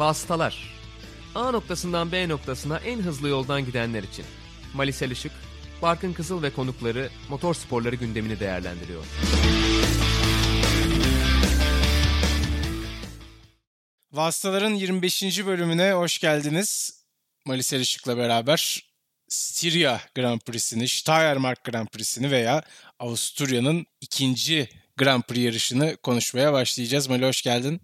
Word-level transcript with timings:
Vasıtalar. 0.00 0.74
A 1.34 1.50
noktasından 1.50 2.12
B 2.12 2.28
noktasına 2.28 2.78
en 2.78 2.98
hızlı 2.98 3.28
yoldan 3.28 3.64
gidenler 3.64 4.02
için. 4.02 4.24
Malisel 4.74 5.10
Işık, 5.10 5.32
Barkın 5.82 6.12
Kızıl 6.12 6.42
ve 6.42 6.52
konukları 6.52 7.10
motor 7.28 7.54
sporları 7.54 7.96
gündemini 7.96 8.40
değerlendiriyor. 8.40 9.04
Vasıtaların 14.12 14.74
25. 14.74 15.46
bölümüne 15.46 15.92
hoş 15.92 16.18
geldiniz. 16.18 17.02
Malisel 17.46 17.80
Işık'la 17.80 18.16
beraber 18.16 18.90
Styria 19.28 20.00
Grand 20.14 20.40
Prix'sini, 20.40 20.88
Steiermark 20.88 21.64
Grand 21.64 21.88
Prix'sini 21.88 22.30
veya 22.30 22.62
Avusturya'nın 22.98 23.86
ikinci 24.00 24.68
Grand 24.96 25.22
Prix 25.22 25.44
yarışını 25.44 25.96
konuşmaya 25.96 26.52
başlayacağız. 26.52 27.08
Mali 27.08 27.26
hoş 27.26 27.42
geldin. 27.42 27.80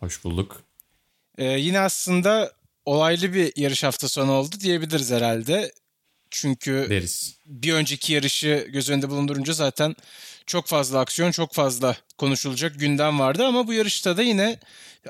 Hoş 0.00 0.24
bulduk. 0.24 0.73
Ee, 1.38 1.44
yine 1.44 1.80
aslında 1.80 2.52
olaylı 2.84 3.34
bir 3.34 3.52
yarış 3.56 3.84
hafta 3.84 4.08
sonu 4.08 4.32
oldu 4.32 4.56
diyebiliriz 4.60 5.10
herhalde. 5.10 5.72
Çünkü 6.30 6.86
Deriz. 6.90 7.36
bir 7.46 7.72
önceki 7.72 8.12
yarışı 8.12 8.68
göz 8.72 8.90
önünde 8.90 9.10
bulundurunca 9.10 9.52
zaten 9.52 9.96
çok 10.46 10.66
fazla 10.66 11.00
aksiyon, 11.00 11.30
çok 11.30 11.52
fazla 11.52 11.96
konuşulacak 12.18 12.78
gündem 12.78 13.18
vardı 13.18 13.44
ama 13.46 13.66
bu 13.66 13.72
yarışta 13.72 14.16
da 14.16 14.22
yine 14.22 14.58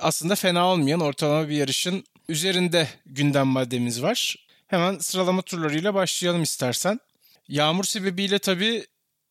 aslında 0.00 0.34
fena 0.34 0.66
olmayan 0.66 1.00
ortalama 1.00 1.48
bir 1.48 1.54
yarışın 1.56 2.04
üzerinde 2.28 2.88
gündem 3.06 3.46
maddemiz 3.46 4.02
var. 4.02 4.36
Hemen 4.66 4.98
sıralama 4.98 5.42
turlarıyla 5.42 5.94
başlayalım 5.94 6.42
istersen. 6.42 7.00
Yağmur 7.48 7.84
sebebiyle 7.84 8.38
tabii 8.38 8.86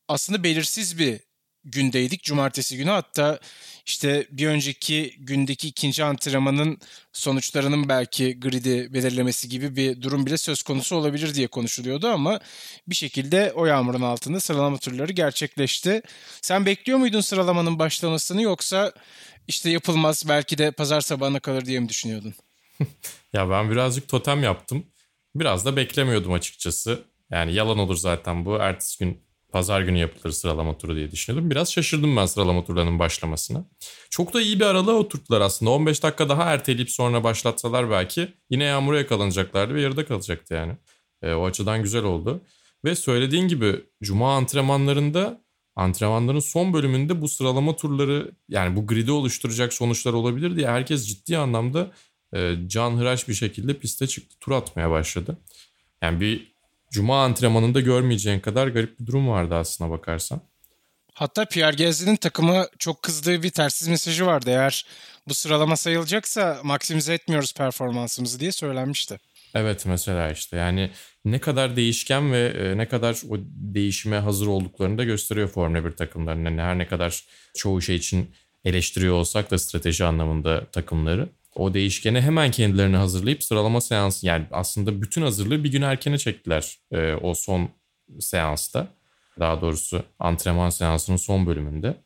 aslında 0.07 0.43
belirsiz 0.43 0.99
bir 0.99 1.19
gündeydik 1.65 2.23
cumartesi 2.23 2.77
günü. 2.77 2.89
Hatta 2.89 3.39
işte 3.85 4.27
bir 4.31 4.47
önceki 4.47 5.15
gündeki 5.19 5.67
ikinci 5.67 6.03
antrenmanın 6.03 6.77
sonuçlarının 7.13 7.89
belki 7.89 8.39
gridi 8.39 8.93
belirlemesi 8.93 9.49
gibi 9.49 9.75
bir 9.75 10.01
durum 10.01 10.25
bile 10.25 10.37
söz 10.37 10.63
konusu 10.63 10.95
olabilir 10.95 11.35
diye 11.35 11.47
konuşuluyordu 11.47 12.07
ama 12.07 12.39
bir 12.87 12.95
şekilde 12.95 13.53
o 13.55 13.65
yağmurun 13.65 14.01
altında 14.01 14.39
sıralama 14.39 14.77
turları 14.77 15.11
gerçekleşti. 15.11 16.01
Sen 16.41 16.65
bekliyor 16.65 16.99
muydun 16.99 17.21
sıralamanın 17.21 17.79
başlamasını 17.79 18.41
yoksa 18.41 18.91
işte 19.47 19.69
yapılmaz 19.69 20.23
belki 20.27 20.57
de 20.57 20.71
pazar 20.71 21.01
sabahına 21.01 21.39
kalır 21.39 21.65
diye 21.65 21.79
mi 21.79 21.89
düşünüyordun? 21.89 22.33
Ya 23.33 23.49
ben 23.49 23.71
birazcık 23.71 24.07
totem 24.07 24.43
yaptım. 24.43 24.85
Biraz 25.35 25.65
da 25.65 25.75
beklemiyordum 25.75 26.33
açıkçası. 26.33 27.03
Yani 27.31 27.53
yalan 27.53 27.77
olur 27.77 27.95
zaten 27.95 28.45
bu. 28.45 28.57
Ertesi 28.57 28.99
gün 28.99 29.23
pazar 29.53 29.81
günü 29.81 29.97
yapılır 29.97 30.33
sıralama 30.33 30.77
turu 30.77 30.95
diye 30.95 31.11
düşünüyordum. 31.11 31.51
Biraz 31.51 31.71
şaşırdım 31.73 32.15
ben 32.15 32.25
sıralama 32.25 32.65
turlarının 32.65 32.99
başlamasına. 32.99 33.65
Çok 34.09 34.33
da 34.33 34.41
iyi 34.41 34.59
bir 34.59 34.65
aralığa 34.65 34.95
oturttular 34.95 35.41
aslında. 35.41 35.71
15 35.71 36.03
dakika 36.03 36.29
daha 36.29 36.43
erteleyip 36.43 36.91
sonra 36.91 37.23
başlatsalar 37.23 37.89
belki 37.89 38.33
yine 38.49 38.63
yağmura 38.63 38.97
yakalanacaklardı 38.97 39.75
ve 39.75 39.81
yarıda 39.81 40.05
kalacaktı 40.05 40.53
yani. 40.53 40.73
E, 41.21 41.33
o 41.33 41.45
açıdan 41.45 41.83
güzel 41.83 42.03
oldu. 42.03 42.41
Ve 42.85 42.95
söylediğin 42.95 43.47
gibi 43.47 43.75
cuma 44.03 44.35
antrenmanlarında 44.35 45.41
antrenmanların 45.75 46.39
son 46.39 46.73
bölümünde 46.73 47.21
bu 47.21 47.27
sıralama 47.27 47.75
turları 47.75 48.31
yani 48.49 48.75
bu 48.75 48.87
gridi 48.87 49.11
oluşturacak 49.11 49.73
sonuçlar 49.73 50.13
olabilir 50.13 50.55
diye 50.55 50.67
herkes 50.67 51.07
ciddi 51.07 51.37
anlamda 51.37 51.91
e, 52.35 52.55
can 52.67 52.91
hıraş 52.91 53.27
bir 53.27 53.33
şekilde 53.33 53.73
piste 53.73 54.07
çıktı. 54.07 54.35
Tur 54.41 54.51
atmaya 54.51 54.91
başladı. 54.91 55.37
Yani 56.01 56.19
bir 56.19 56.52
cuma 56.93 57.23
antrenmanında 57.23 57.79
görmeyeceğin 57.79 58.39
kadar 58.39 58.67
garip 58.67 58.99
bir 58.99 59.05
durum 59.05 59.27
vardı 59.27 59.55
aslına 59.55 59.89
bakarsan. 59.89 60.41
Hatta 61.13 61.45
Pierre 61.45 61.83
Gasly'nin 61.83 62.15
takıma 62.15 62.67
çok 62.79 63.01
kızdığı 63.01 63.43
bir 63.43 63.49
tersiz 63.49 63.87
mesajı 63.87 64.25
vardı. 64.25 64.49
Eğer 64.49 64.85
bu 65.27 65.33
sıralama 65.33 65.75
sayılacaksa 65.75 66.59
maksimize 66.63 67.13
etmiyoruz 67.13 67.53
performansımızı 67.53 68.39
diye 68.39 68.51
söylenmişti. 68.51 69.19
Evet 69.55 69.85
mesela 69.85 70.31
işte 70.31 70.57
yani 70.57 70.91
ne 71.25 71.39
kadar 71.39 71.75
değişken 71.75 72.31
ve 72.31 72.47
e, 72.47 72.77
ne 72.77 72.87
kadar 72.87 73.17
o 73.29 73.35
değişime 73.55 74.17
hazır 74.17 74.47
olduklarını 74.47 74.97
da 74.97 75.03
gösteriyor 75.03 75.47
Formula 75.47 75.85
1 75.85 75.91
takımlarının. 75.91 76.45
Yani 76.45 76.61
her 76.61 76.77
ne 76.77 76.87
kadar 76.87 77.23
çoğu 77.57 77.81
şey 77.81 77.95
için 77.95 78.35
eleştiriyor 78.65 79.13
olsak 79.13 79.51
da 79.51 79.57
strateji 79.57 80.05
anlamında 80.05 80.65
takımları 80.65 81.29
o 81.55 81.73
değişkene 81.73 82.21
hemen 82.21 82.51
kendilerini 82.51 82.95
hazırlayıp 82.95 83.43
sıralama 83.43 83.81
seansı 83.81 84.25
yani 84.25 84.45
aslında 84.51 85.01
bütün 85.01 85.21
hazırlığı 85.21 85.63
bir 85.63 85.71
gün 85.71 85.81
erkene 85.81 86.17
çektiler 86.17 86.77
e, 86.91 87.13
o 87.13 87.33
son 87.33 87.69
seansta. 88.19 88.87
Daha 89.39 89.61
doğrusu 89.61 90.03
antrenman 90.19 90.69
seansının 90.69 91.17
son 91.17 91.45
bölümünde. 91.45 91.97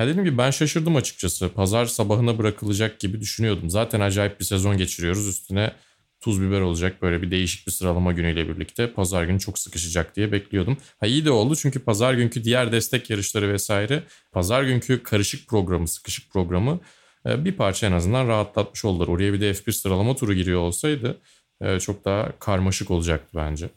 Ya 0.00 0.06
dedim 0.06 0.24
ki 0.24 0.38
ben 0.38 0.50
şaşırdım 0.50 0.96
açıkçası. 0.96 1.48
Pazar 1.48 1.86
sabahına 1.86 2.38
bırakılacak 2.38 3.00
gibi 3.00 3.20
düşünüyordum. 3.20 3.70
Zaten 3.70 4.00
acayip 4.00 4.40
bir 4.40 4.44
sezon 4.44 4.76
geçiriyoruz. 4.76 5.28
Üstüne 5.28 5.72
tuz 6.20 6.42
biber 6.42 6.60
olacak 6.60 7.02
böyle 7.02 7.22
bir 7.22 7.30
değişik 7.30 7.66
bir 7.66 7.72
sıralama 7.72 8.12
günüyle 8.12 8.48
birlikte. 8.48 8.92
Pazar 8.92 9.24
günü 9.24 9.40
çok 9.40 9.58
sıkışacak 9.58 10.16
diye 10.16 10.32
bekliyordum. 10.32 10.76
Ha 11.00 11.06
iyi 11.06 11.24
de 11.24 11.30
oldu 11.30 11.56
çünkü 11.56 11.78
pazar 11.78 12.14
günkü 12.14 12.44
diğer 12.44 12.72
destek 12.72 13.10
yarışları 13.10 13.52
vesaire 13.52 14.02
pazar 14.32 14.62
günkü 14.62 15.02
karışık 15.02 15.48
programı, 15.48 15.88
sıkışık 15.88 16.30
programı 16.30 16.80
bir 17.26 17.52
parça 17.52 17.86
en 17.86 17.92
azından 17.92 18.28
rahatlatmış 18.28 18.84
oldular. 18.84 19.08
Oraya 19.08 19.32
bir 19.32 19.40
de 19.40 19.50
F1 19.50 19.72
sıralama 19.72 20.16
turu 20.16 20.34
giriyor 20.34 20.60
olsaydı 20.60 21.20
e, 21.60 21.80
çok 21.80 22.04
daha 22.04 22.38
karmaşık 22.38 22.90
olacaktı 22.90 23.30
bence. 23.34 23.68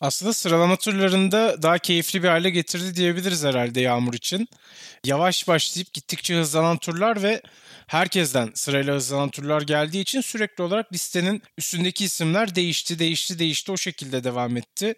Aslında 0.00 0.32
sıralama 0.32 0.76
turlarında 0.76 1.62
daha 1.62 1.78
keyifli 1.78 2.22
bir 2.22 2.28
hale 2.28 2.50
getirdi 2.50 2.96
diyebiliriz 2.96 3.44
herhalde 3.44 3.80
Yağmur 3.80 4.14
için. 4.14 4.48
Yavaş 5.04 5.48
başlayıp 5.48 5.92
gittikçe 5.92 6.34
hızlanan 6.34 6.78
turlar 6.78 7.22
ve 7.22 7.42
herkesten 7.86 8.50
sırayla 8.54 8.94
hızlanan 8.94 9.28
turlar 9.28 9.62
geldiği 9.62 10.00
için 10.00 10.20
sürekli 10.20 10.62
olarak 10.62 10.92
listenin 10.92 11.42
üstündeki 11.58 12.04
isimler 12.04 12.54
değişti, 12.54 12.98
değişti, 12.98 13.38
değişti 13.38 13.72
o 13.72 13.76
şekilde 13.76 14.24
devam 14.24 14.56
etti. 14.56 14.94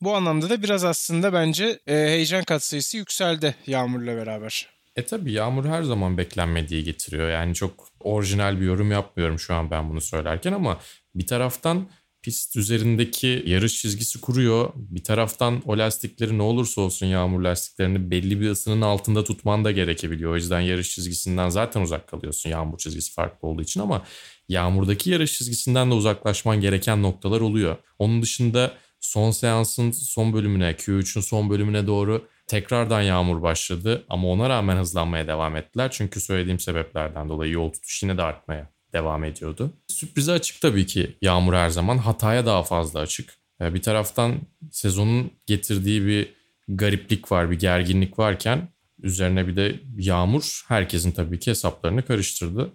Bu 0.00 0.14
anlamda 0.14 0.50
da 0.50 0.62
biraz 0.62 0.84
aslında 0.84 1.32
bence 1.32 1.78
e, 1.86 1.94
heyecan 1.94 2.44
katsayısı 2.44 2.96
yükseldi 2.96 3.54
Yağmur'la 3.66 4.16
beraber. 4.16 4.71
E 4.96 5.04
tabi 5.06 5.32
Yağmur 5.32 5.64
her 5.64 5.82
zaman 5.82 6.18
beklenmediği 6.18 6.84
getiriyor. 6.84 7.30
Yani 7.30 7.54
çok 7.54 7.88
orijinal 8.00 8.60
bir 8.60 8.66
yorum 8.66 8.90
yapmıyorum 8.90 9.38
şu 9.38 9.54
an 9.54 9.70
ben 9.70 9.90
bunu 9.90 10.00
söylerken 10.00 10.52
ama 10.52 10.80
bir 11.14 11.26
taraftan 11.26 11.88
pist 12.22 12.56
üzerindeki 12.56 13.42
yarış 13.46 13.80
çizgisi 13.80 14.20
kuruyor. 14.20 14.72
Bir 14.76 15.04
taraftan 15.04 15.62
o 15.66 15.78
lastikleri 15.78 16.38
ne 16.38 16.42
olursa 16.42 16.80
olsun 16.80 17.06
yağmur 17.06 17.40
lastiklerini 17.40 18.10
belli 18.10 18.40
bir 18.40 18.50
ısının 18.50 18.80
altında 18.80 19.24
tutman 19.24 19.64
da 19.64 19.70
gerekebiliyor. 19.70 20.32
O 20.32 20.36
yüzden 20.36 20.60
yarış 20.60 20.90
çizgisinden 20.94 21.48
zaten 21.48 21.80
uzak 21.80 22.08
kalıyorsun 22.08 22.50
yağmur 22.50 22.78
çizgisi 22.78 23.12
farklı 23.12 23.48
olduğu 23.48 23.62
için 23.62 23.80
ama 23.80 24.02
yağmurdaki 24.48 25.10
yarış 25.10 25.38
çizgisinden 25.38 25.90
de 25.90 25.94
uzaklaşman 25.94 26.60
gereken 26.60 27.02
noktalar 27.02 27.40
oluyor. 27.40 27.76
Onun 27.98 28.22
dışında 28.22 28.74
son 29.00 29.30
seansın 29.30 29.90
son 29.90 30.32
bölümüne 30.32 30.70
Q3'ün 30.70 31.22
son 31.22 31.50
bölümüne 31.50 31.86
doğru 31.86 32.28
tekrardan 32.52 33.02
yağmur 33.02 33.42
başladı 33.42 34.04
ama 34.08 34.28
ona 34.28 34.48
rağmen 34.48 34.76
hızlanmaya 34.76 35.26
devam 35.26 35.56
ettiler. 35.56 35.90
Çünkü 35.90 36.20
söylediğim 36.20 36.58
sebeplerden 36.58 37.28
dolayı 37.28 37.52
yol 37.52 37.72
tutuş 37.72 38.02
yine 38.02 38.16
de 38.16 38.22
artmaya 38.22 38.68
devam 38.92 39.24
ediyordu. 39.24 39.70
Sürprize 39.88 40.32
açık 40.32 40.60
tabii 40.60 40.86
ki 40.86 41.16
Yağmur 41.22 41.54
her 41.54 41.68
zaman. 41.68 41.98
Hataya 41.98 42.46
daha 42.46 42.62
fazla 42.62 43.00
açık. 43.00 43.34
Ee, 43.60 43.74
bir 43.74 43.82
taraftan 43.82 44.34
sezonun 44.70 45.30
getirdiği 45.46 46.06
bir 46.06 46.34
gariplik 46.68 47.32
var, 47.32 47.50
bir 47.50 47.58
gerginlik 47.58 48.18
varken 48.18 48.68
üzerine 49.02 49.46
bir 49.46 49.56
de 49.56 49.80
Yağmur 49.98 50.64
herkesin 50.68 51.10
tabii 51.10 51.38
ki 51.38 51.50
hesaplarını 51.50 52.02
karıştırdı. 52.02 52.72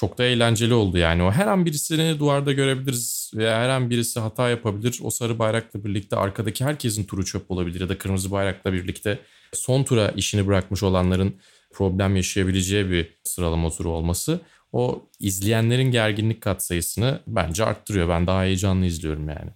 Çok 0.00 0.18
da 0.18 0.24
eğlenceli 0.24 0.74
oldu 0.74 0.98
yani. 0.98 1.22
O 1.22 1.30
her 1.30 1.46
an 1.46 1.66
birisini 1.66 2.18
duvarda 2.18 2.52
görebiliriz 2.52 3.32
veya 3.34 3.60
her 3.60 3.68
an 3.68 3.90
birisi 3.90 4.20
hata 4.20 4.48
yapabilir. 4.48 5.00
O 5.02 5.10
sarı 5.10 5.38
bayrakla 5.38 5.84
birlikte 5.84 6.16
arkadaki 6.16 6.64
herkesin 6.64 7.04
turu 7.04 7.24
çöp 7.24 7.50
olabilir 7.50 7.80
ya 7.80 7.88
da 7.88 7.98
kırmızı 7.98 8.30
bayrakla 8.30 8.72
birlikte 8.72 9.18
son 9.52 9.84
tura 9.84 10.08
işini 10.08 10.46
bırakmış 10.46 10.82
olanların 10.82 11.36
problem 11.72 12.16
yaşayabileceği 12.16 12.90
bir 12.90 13.18
sıralama 13.24 13.70
turu 13.70 13.90
olması 13.90 14.40
o 14.72 15.08
izleyenlerin 15.18 15.90
gerginlik 15.90 16.40
katsayısını 16.40 17.20
bence 17.26 17.64
arttırıyor. 17.64 18.08
Ben 18.08 18.26
daha 18.26 18.42
heyecanlı 18.42 18.86
izliyorum 18.86 19.28
yani. 19.28 19.50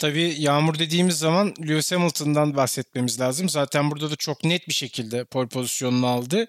Tabii 0.00 0.34
yağmur 0.38 0.78
dediğimiz 0.78 1.18
zaman 1.18 1.54
Lewis 1.68 1.92
Hamilton'dan 1.92 2.56
bahsetmemiz 2.56 3.20
lazım. 3.20 3.48
Zaten 3.48 3.90
burada 3.90 4.10
da 4.10 4.16
çok 4.16 4.44
net 4.44 4.68
bir 4.68 4.74
şekilde 4.74 5.24
pole 5.24 5.48
pozisyonunu 5.48 6.06
aldı. 6.06 6.46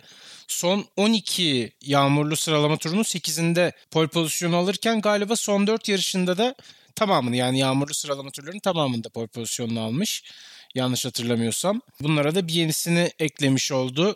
Son 0.47 0.85
12 0.97 1.71
yağmurlu 1.81 2.35
sıralama 2.35 2.77
turunun 2.77 3.03
8'inde 3.03 3.71
pole 3.91 4.07
pozisyonu 4.07 4.55
alırken 4.55 5.01
galiba 5.01 5.35
son 5.35 5.67
4 5.67 5.89
yarışında 5.89 6.37
da 6.37 6.55
tamamını 6.95 7.35
yani 7.35 7.59
yağmurlu 7.59 7.93
sıralama 7.93 8.31
turlarının 8.31 8.59
tamamında 8.59 9.09
pole 9.09 9.27
pozisyonunu 9.27 9.81
almış. 9.81 10.23
Yanlış 10.75 11.05
hatırlamıyorsam. 11.05 11.81
Bunlara 12.01 12.35
da 12.35 12.47
bir 12.47 12.53
yenisini 12.53 13.11
eklemiş 13.19 13.71
oldu. 13.71 14.15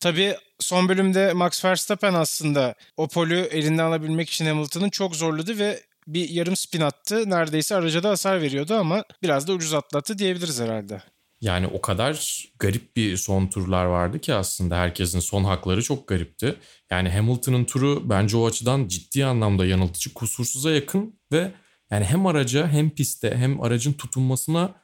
Tabii 0.00 0.36
son 0.58 0.88
bölümde 0.88 1.32
Max 1.32 1.64
Verstappen 1.64 2.14
aslında 2.14 2.74
o 2.96 3.08
polü 3.08 3.40
elinden 3.40 3.84
alabilmek 3.84 4.30
için 4.30 4.46
Hamilton'ın 4.46 4.90
çok 4.90 5.16
zorladı 5.16 5.58
ve 5.58 5.87
bir 6.08 6.28
yarım 6.28 6.56
spin 6.56 6.80
attı. 6.80 7.30
Neredeyse 7.30 7.74
araca 7.74 8.02
da 8.02 8.10
hasar 8.10 8.42
veriyordu 8.42 8.74
ama 8.74 9.04
biraz 9.22 9.48
da 9.48 9.52
ucuz 9.52 9.74
atlattı 9.74 10.18
diyebiliriz 10.18 10.60
herhalde. 10.60 11.02
Yani 11.40 11.66
o 11.66 11.80
kadar 11.80 12.44
garip 12.58 12.96
bir 12.96 13.16
son 13.16 13.46
turlar 13.46 13.84
vardı 13.84 14.18
ki 14.18 14.34
aslında 14.34 14.76
herkesin 14.76 15.20
son 15.20 15.44
hakları 15.44 15.82
çok 15.82 16.08
garipti. 16.08 16.56
Yani 16.90 17.10
Hamilton'ın 17.10 17.64
turu 17.64 18.10
bence 18.10 18.36
o 18.36 18.46
açıdan 18.46 18.88
ciddi 18.88 19.24
anlamda 19.24 19.66
yanıltıcı, 19.66 20.14
kusursuza 20.14 20.70
yakın 20.70 21.20
ve 21.32 21.52
yani 21.90 22.04
hem 22.04 22.26
araca 22.26 22.68
hem 22.68 22.90
pistte 22.90 23.36
hem 23.36 23.60
aracın 23.60 23.92
tutunmasına 23.92 24.74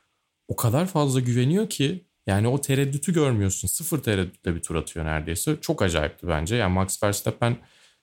o 0.48 0.56
kadar 0.56 0.86
fazla 0.86 1.20
güveniyor 1.20 1.68
ki 1.68 2.04
yani 2.26 2.48
o 2.48 2.60
tereddütü 2.60 3.12
görmüyorsun. 3.12 3.68
Sıfır 3.68 4.02
tereddütle 4.02 4.54
bir 4.54 4.62
tur 4.62 4.74
atıyor 4.74 5.06
neredeyse. 5.06 5.56
Çok 5.60 5.82
acayipti 5.82 6.28
bence. 6.28 6.56
Yani 6.56 6.72
Max 6.72 7.02
Verstappen 7.02 7.56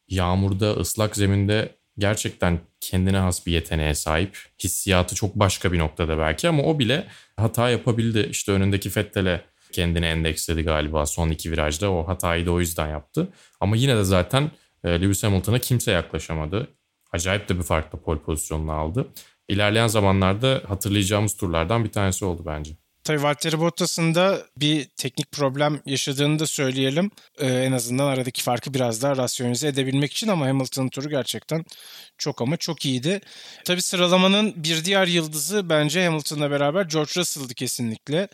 yağmurda, 0.07 0.71
ıslak 0.73 1.15
zeminde 1.15 1.75
gerçekten 2.01 2.59
kendine 2.79 3.17
has 3.17 3.45
bir 3.45 3.51
yeteneğe 3.51 3.95
sahip. 3.95 4.37
Hissiyatı 4.63 5.15
çok 5.15 5.35
başka 5.35 5.71
bir 5.71 5.79
noktada 5.79 6.17
belki 6.17 6.49
ama 6.49 6.63
o 6.63 6.79
bile 6.79 7.07
hata 7.37 7.69
yapabildi. 7.69 8.27
İşte 8.31 8.51
önündeki 8.51 8.89
Fettel'e 8.89 9.41
kendini 9.71 10.05
endeksledi 10.05 10.63
galiba 10.63 11.05
son 11.05 11.29
iki 11.29 11.51
virajda. 11.51 11.91
O 11.91 12.07
hatayı 12.07 12.45
da 12.45 12.51
o 12.51 12.59
yüzden 12.59 12.87
yaptı. 12.87 13.27
Ama 13.59 13.75
yine 13.75 13.97
de 13.97 14.03
zaten 14.03 14.51
e, 14.83 14.89
Lewis 15.01 15.23
Hamilton'a 15.23 15.59
kimse 15.59 15.91
yaklaşamadı. 15.91 16.67
Acayip 17.11 17.49
de 17.49 17.57
bir 17.57 17.63
farklı 17.63 17.99
pol 17.99 18.17
pozisyonunu 18.17 18.71
aldı. 18.71 19.07
İlerleyen 19.47 19.87
zamanlarda 19.87 20.61
hatırlayacağımız 20.67 21.37
turlardan 21.37 21.83
bir 21.83 21.91
tanesi 21.91 22.25
oldu 22.25 22.43
bence. 22.45 22.71
Tabii 23.03 23.23
Valtteri 23.23 23.59
Bottas'ın 23.59 24.15
da 24.15 24.45
bir 24.57 24.85
teknik 24.85 25.31
problem 25.31 25.81
yaşadığını 25.85 26.39
da 26.39 26.47
söyleyelim. 26.47 27.11
Ee, 27.39 27.47
en 27.47 27.71
azından 27.71 28.05
aradaki 28.05 28.43
farkı 28.43 28.73
biraz 28.73 29.01
daha 29.01 29.17
rasyonize 29.17 29.67
edebilmek 29.67 30.11
için 30.11 30.27
ama 30.27 30.47
Hamilton'ın 30.47 30.89
turu 30.89 31.09
gerçekten 31.09 31.65
çok 32.17 32.41
ama 32.41 32.57
çok 32.57 32.85
iyiydi. 32.85 33.21
Tabii 33.65 33.81
sıralamanın 33.81 34.53
bir 34.63 34.85
diğer 34.85 35.07
yıldızı 35.07 35.69
bence 35.69 36.05
Hamilton'la 36.05 36.51
beraber 36.51 36.85
George 36.85 37.11
Russell'dı 37.17 37.53
kesinlikle. 37.53 38.27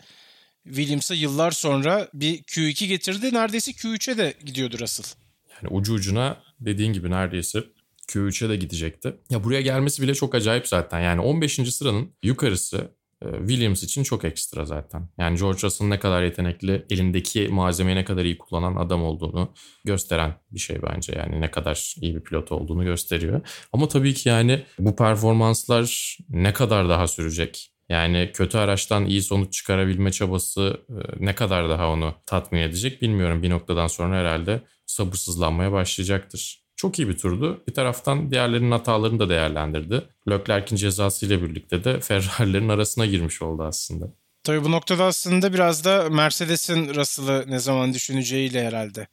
Williams'a 0.64 1.14
yıllar 1.14 1.50
sonra 1.50 2.08
bir 2.14 2.42
Q2 2.42 2.86
getirdi. 2.86 3.34
Neredeyse 3.34 3.70
Q3'e 3.70 4.18
de 4.18 4.34
gidiyordu 4.44 4.76
Russell. 4.80 5.06
Yani 5.50 5.74
ucu 5.74 5.92
ucuna 5.92 6.42
dediğin 6.60 6.92
gibi 6.92 7.10
neredeyse 7.10 7.64
Q3'e 8.08 8.48
de 8.48 8.56
gidecekti. 8.56 9.16
Ya 9.30 9.44
buraya 9.44 9.60
gelmesi 9.60 10.02
bile 10.02 10.14
çok 10.14 10.34
acayip 10.34 10.68
zaten. 10.68 11.00
Yani 11.00 11.20
15. 11.20 11.74
sıranın 11.74 12.12
yukarısı 12.22 12.97
Williams 13.22 13.82
için 13.82 14.02
çok 14.02 14.24
ekstra 14.24 14.64
zaten. 14.64 15.08
Yani 15.18 15.38
George 15.38 15.62
Russell'ın 15.62 15.90
ne 15.90 15.98
kadar 15.98 16.22
yetenekli, 16.22 16.86
elindeki 16.90 17.48
malzemeyi 17.48 17.96
ne 17.96 18.04
kadar 18.04 18.24
iyi 18.24 18.38
kullanan 18.38 18.76
adam 18.76 19.04
olduğunu 19.04 19.52
gösteren 19.84 20.34
bir 20.50 20.58
şey 20.58 20.82
bence. 20.82 21.12
Yani 21.16 21.40
ne 21.40 21.50
kadar 21.50 21.94
iyi 22.00 22.14
bir 22.14 22.20
pilot 22.20 22.52
olduğunu 22.52 22.84
gösteriyor. 22.84 23.40
Ama 23.72 23.88
tabii 23.88 24.14
ki 24.14 24.28
yani 24.28 24.64
bu 24.78 24.96
performanslar 24.96 26.16
ne 26.28 26.52
kadar 26.52 26.88
daha 26.88 27.08
sürecek? 27.08 27.70
Yani 27.88 28.30
kötü 28.34 28.58
araçtan 28.58 29.06
iyi 29.06 29.22
sonuç 29.22 29.52
çıkarabilme 29.52 30.12
çabası 30.12 30.80
e, 30.88 31.24
ne 31.24 31.34
kadar 31.34 31.68
daha 31.68 31.90
onu 31.90 32.14
tatmin 32.26 32.60
edecek 32.60 33.02
bilmiyorum. 33.02 33.42
Bir 33.42 33.50
noktadan 33.50 33.86
sonra 33.86 34.16
herhalde 34.16 34.62
sabırsızlanmaya 34.86 35.72
başlayacaktır. 35.72 36.67
Çok 36.78 36.98
iyi 36.98 37.08
bir 37.08 37.18
turdu. 37.18 37.62
Bir 37.68 37.74
taraftan 37.74 38.30
diğerlerinin 38.30 38.70
hatalarını 38.70 39.18
da 39.18 39.28
değerlendirdi. 39.28 40.02
Leclerc'in 40.30 40.76
cezası 40.76 41.26
ile 41.26 41.42
birlikte 41.42 41.84
de 41.84 42.00
Ferrari'lerin 42.00 42.68
arasına 42.68 43.06
girmiş 43.06 43.42
oldu 43.42 43.62
aslında. 43.62 44.06
Tabii 44.44 44.64
bu 44.64 44.70
noktada 44.70 45.04
aslında 45.04 45.52
biraz 45.52 45.84
da 45.84 46.10
Mercedes'in 46.10 46.94
Russell'ı 46.94 47.44
ne 47.48 47.58
zaman 47.58 47.94
düşüneceğiyle 47.94 48.66
herhalde 48.66 49.08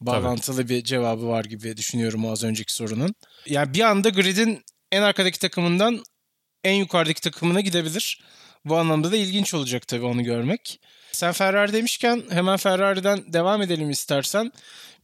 bağlantılı 0.00 0.56
Tabii. 0.56 0.68
bir 0.68 0.84
cevabı 0.84 1.28
var 1.28 1.44
gibi 1.44 1.76
düşünüyorum 1.76 2.26
az 2.26 2.44
önceki 2.44 2.74
sorunun. 2.74 3.14
Yani 3.46 3.74
bir 3.74 3.80
anda 3.80 4.08
grid'in 4.08 4.64
en 4.92 5.02
arkadaki 5.02 5.38
takımından 5.38 6.04
en 6.64 6.74
yukarıdaki 6.74 7.20
takımına 7.20 7.60
gidebilir. 7.60 8.20
Bu 8.64 8.76
anlamda 8.76 9.12
da 9.12 9.16
ilginç 9.16 9.54
olacak 9.54 9.88
tabii 9.88 10.04
onu 10.04 10.24
görmek. 10.24 10.80
Sen 11.12 11.32
Ferrari 11.32 11.72
demişken 11.72 12.22
hemen 12.30 12.56
Ferrari'den 12.56 13.32
devam 13.32 13.62
edelim 13.62 13.90
istersen. 13.90 14.52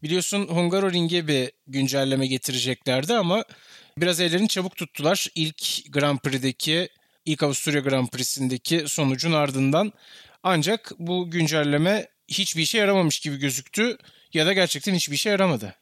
Biliyorsun 0.03 0.47
Hungaroring'e 0.47 1.29
bir 1.29 1.51
güncelleme 1.67 2.27
getireceklerdi 2.27 3.15
ama 3.15 3.45
biraz 3.99 4.21
ellerini 4.21 4.49
çabuk 4.49 4.77
tuttular. 4.77 5.29
İlk 5.35 5.93
Grand 5.93 6.19
Prix'deki, 6.19 6.89
ilk 7.25 7.43
Avusturya 7.43 7.81
Grand 7.81 8.09
Prix'sindeki 8.09 8.85
sonucun 8.87 9.33
ardından. 9.33 9.93
Ancak 10.43 10.93
bu 10.99 11.31
güncelleme 11.31 12.09
hiçbir 12.29 12.63
işe 12.63 12.79
yaramamış 12.79 13.21
gibi 13.21 13.37
gözüktü 13.37 13.97
ya 14.33 14.47
da 14.47 14.53
gerçekten 14.53 14.95
hiçbir 14.95 15.15
işe 15.15 15.31
yaramadı. 15.31 15.75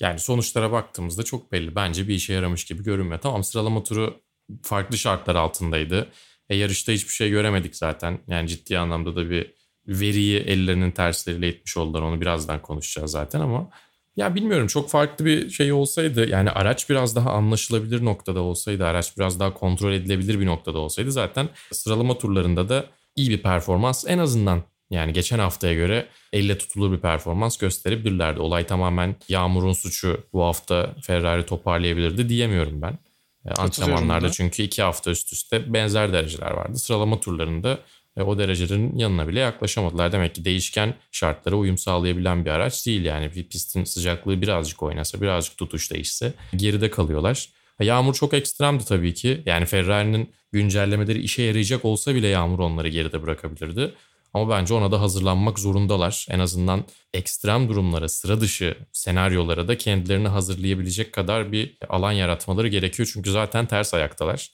Yani 0.00 0.18
sonuçlara 0.18 0.72
baktığımızda 0.72 1.22
çok 1.22 1.52
belli. 1.52 1.74
Bence 1.74 2.08
bir 2.08 2.14
işe 2.14 2.32
yaramış 2.32 2.64
gibi 2.64 2.82
görünmüyor. 2.82 3.20
Tamam 3.20 3.44
sıralama 3.44 3.82
turu 3.82 4.22
farklı 4.62 4.98
şartlar 4.98 5.34
altındaydı. 5.34 6.12
E 6.48 6.56
yarışta 6.56 6.92
hiçbir 6.92 7.12
şey 7.12 7.30
göremedik 7.30 7.76
zaten. 7.76 8.18
Yani 8.28 8.48
ciddi 8.48 8.78
anlamda 8.78 9.16
da 9.16 9.30
bir 9.30 9.54
veriyi 9.90 10.38
ellerinin 10.38 10.90
tersleriyle 10.90 11.48
itmiş 11.48 11.76
oldular. 11.76 12.02
Onu 12.02 12.20
birazdan 12.20 12.62
konuşacağız 12.62 13.10
zaten 13.10 13.40
ama 13.40 13.70
ya 14.16 14.34
bilmiyorum 14.34 14.66
çok 14.66 14.90
farklı 14.90 15.24
bir 15.24 15.50
şey 15.50 15.72
olsaydı 15.72 16.28
yani 16.28 16.50
araç 16.50 16.90
biraz 16.90 17.16
daha 17.16 17.30
anlaşılabilir 17.30 18.04
noktada 18.04 18.40
olsaydı 18.40 18.86
araç 18.86 19.16
biraz 19.16 19.40
daha 19.40 19.54
kontrol 19.54 19.92
edilebilir 19.92 20.40
bir 20.40 20.46
noktada 20.46 20.78
olsaydı 20.78 21.12
zaten 21.12 21.48
sıralama 21.72 22.18
turlarında 22.18 22.68
da 22.68 22.86
iyi 23.16 23.30
bir 23.30 23.42
performans 23.42 24.04
en 24.08 24.18
azından 24.18 24.62
yani 24.90 25.12
geçen 25.12 25.38
haftaya 25.38 25.74
göre 25.74 26.08
elle 26.32 26.58
tutulur 26.58 26.92
bir 26.92 27.00
performans 27.00 27.56
gösterebilirlerdi. 27.56 28.40
Olay 28.40 28.66
tamamen 28.66 29.16
Yağmur'un 29.28 29.72
suçu 29.72 30.20
bu 30.32 30.42
hafta 30.42 30.94
Ferrari 31.02 31.46
toparlayabilirdi 31.46 32.28
diyemiyorum 32.28 32.82
ben. 32.82 32.98
E, 33.46 33.50
antrenmanlarda 33.50 34.30
çünkü 34.30 34.62
iki 34.62 34.82
hafta 34.82 35.10
üst 35.10 35.32
üste 35.32 35.72
benzer 35.74 36.12
dereceler 36.12 36.50
vardı. 36.50 36.78
Sıralama 36.78 37.20
turlarında 37.20 37.78
ve 38.16 38.22
o 38.22 38.38
derecelerin 38.38 38.98
yanına 38.98 39.28
bile 39.28 39.40
yaklaşamadılar. 39.40 40.12
Demek 40.12 40.34
ki 40.34 40.44
değişken 40.44 40.94
şartlara 41.12 41.56
uyum 41.56 41.78
sağlayabilen 41.78 42.44
bir 42.44 42.50
araç 42.50 42.86
değil 42.86 43.04
yani. 43.04 43.34
Bir 43.34 43.48
pistin 43.48 43.84
sıcaklığı 43.84 44.42
birazcık 44.42 44.82
oynasa, 44.82 45.20
birazcık 45.20 45.56
tutuş 45.56 45.92
değişse 45.92 46.34
geride 46.56 46.90
kalıyorlar. 46.90 47.48
Yağmur 47.80 48.14
çok 48.14 48.34
ekstremdi 48.34 48.84
tabii 48.84 49.14
ki. 49.14 49.42
Yani 49.46 49.66
Ferrari'nin 49.66 50.30
güncellemeleri 50.52 51.20
işe 51.20 51.42
yarayacak 51.42 51.84
olsa 51.84 52.14
bile 52.14 52.28
Yağmur 52.28 52.58
onları 52.58 52.88
geride 52.88 53.22
bırakabilirdi. 53.22 53.94
Ama 54.34 54.50
bence 54.50 54.74
ona 54.74 54.92
da 54.92 55.00
hazırlanmak 55.00 55.58
zorundalar. 55.58 56.26
En 56.30 56.38
azından 56.38 56.84
ekstrem 57.14 57.68
durumlara, 57.68 58.08
sıra 58.08 58.40
dışı 58.40 58.76
senaryolara 58.92 59.68
da 59.68 59.78
kendilerini 59.78 60.28
hazırlayabilecek 60.28 61.12
kadar 61.12 61.52
bir 61.52 61.76
alan 61.88 62.12
yaratmaları 62.12 62.68
gerekiyor. 62.68 63.10
Çünkü 63.12 63.30
zaten 63.30 63.66
ters 63.66 63.94
ayaktalar. 63.94 64.50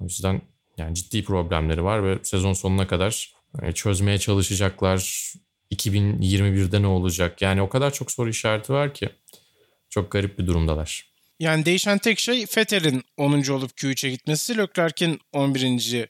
O 0.00 0.04
yüzden 0.04 0.42
yani 0.76 0.94
ciddi 0.94 1.24
problemleri 1.24 1.84
var 1.84 2.04
ve 2.04 2.18
sezon 2.24 2.52
sonuna 2.52 2.86
kadar 2.86 3.34
e, 3.62 3.72
çözmeye 3.72 4.18
çalışacaklar. 4.18 5.32
2021'de 5.72 6.82
ne 6.82 6.86
olacak? 6.86 7.42
Yani 7.42 7.62
o 7.62 7.68
kadar 7.68 7.92
çok 7.92 8.12
soru 8.12 8.28
işareti 8.28 8.72
var 8.72 8.94
ki 8.94 9.08
çok 9.90 10.10
garip 10.10 10.38
bir 10.38 10.46
durumdalar. 10.46 11.10
Yani 11.40 11.64
değişen 11.64 11.98
tek 11.98 12.18
şey 12.18 12.44
Vettel'in 12.56 13.04
10. 13.16 13.32
olup 13.32 13.70
Q3'e 13.70 14.10
gitmesi, 14.10 14.58
Leclerc'in 14.58 15.20
11. 15.32 16.08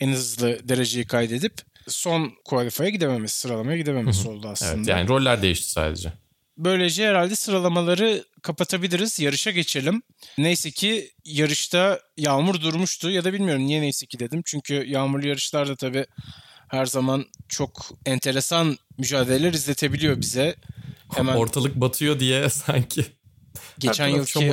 en 0.00 0.08
hızlı 0.08 0.68
dereceyi 0.68 1.06
kaydedip 1.06 1.52
son 1.88 2.32
qualify'a 2.44 2.88
gidememesi, 2.88 3.38
sıralamaya 3.38 3.78
gidememesi 3.78 4.28
oldu 4.28 4.48
aslında. 4.48 4.72
Evet 4.72 4.88
yani 4.88 5.08
roller 5.08 5.42
değişti 5.42 5.70
sadece. 5.70 6.12
Böylece 6.58 7.06
herhalde 7.06 7.34
sıralamaları 7.36 8.24
kapatabiliriz. 8.42 9.20
Yarışa 9.20 9.50
geçelim. 9.50 10.02
Neyse 10.38 10.70
ki 10.70 11.10
yarışta 11.24 12.00
yağmur 12.16 12.60
durmuştu 12.60 13.10
ya 13.10 13.24
da 13.24 13.32
bilmiyorum 13.32 13.66
niye 13.66 13.82
neyse 13.82 14.06
ki 14.06 14.18
dedim. 14.18 14.42
Çünkü 14.46 14.74
yağmurlu 14.74 15.28
yarışlarda 15.28 15.76
tabii 15.76 16.06
her 16.68 16.86
zaman 16.86 17.24
çok 17.48 17.88
enteresan 18.06 18.78
mücadeleler 18.98 19.52
izletebiliyor 19.52 20.20
bize. 20.20 20.56
Hemen 21.14 21.36
ortalık 21.36 21.76
batıyor 21.76 22.20
diye 22.20 22.50
sanki. 22.50 23.06
Geçen 23.78 24.08
yılki 24.08 24.52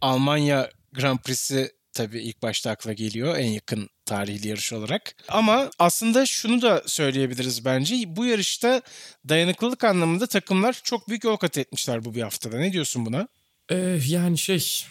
Almanya 0.00 0.70
Grand 0.92 1.18
Prix'si 1.18 1.70
tabii 1.92 2.22
ilk 2.22 2.42
başta 2.42 2.70
akla 2.70 2.92
geliyor 2.92 3.36
en 3.38 3.50
yakın 3.50 3.90
tarihli 4.04 4.48
yarış 4.48 4.72
olarak. 4.72 5.14
Ama 5.28 5.70
aslında 5.78 6.26
şunu 6.26 6.62
da 6.62 6.82
söyleyebiliriz 6.86 7.64
bence. 7.64 7.94
Bu 8.06 8.26
yarışta 8.26 8.82
dayanıklılık 9.28 9.84
anlamında 9.84 10.26
takımlar 10.26 10.80
çok 10.84 11.08
büyük 11.08 11.24
yol 11.24 11.36
kat 11.36 11.58
etmişler 11.58 12.04
bu 12.04 12.14
bir 12.14 12.22
haftada. 12.22 12.58
Ne 12.58 12.72
diyorsun 12.72 13.06
buna? 13.06 13.28
Ee, 13.70 13.98
yani 14.06 14.38
şey 14.38 14.84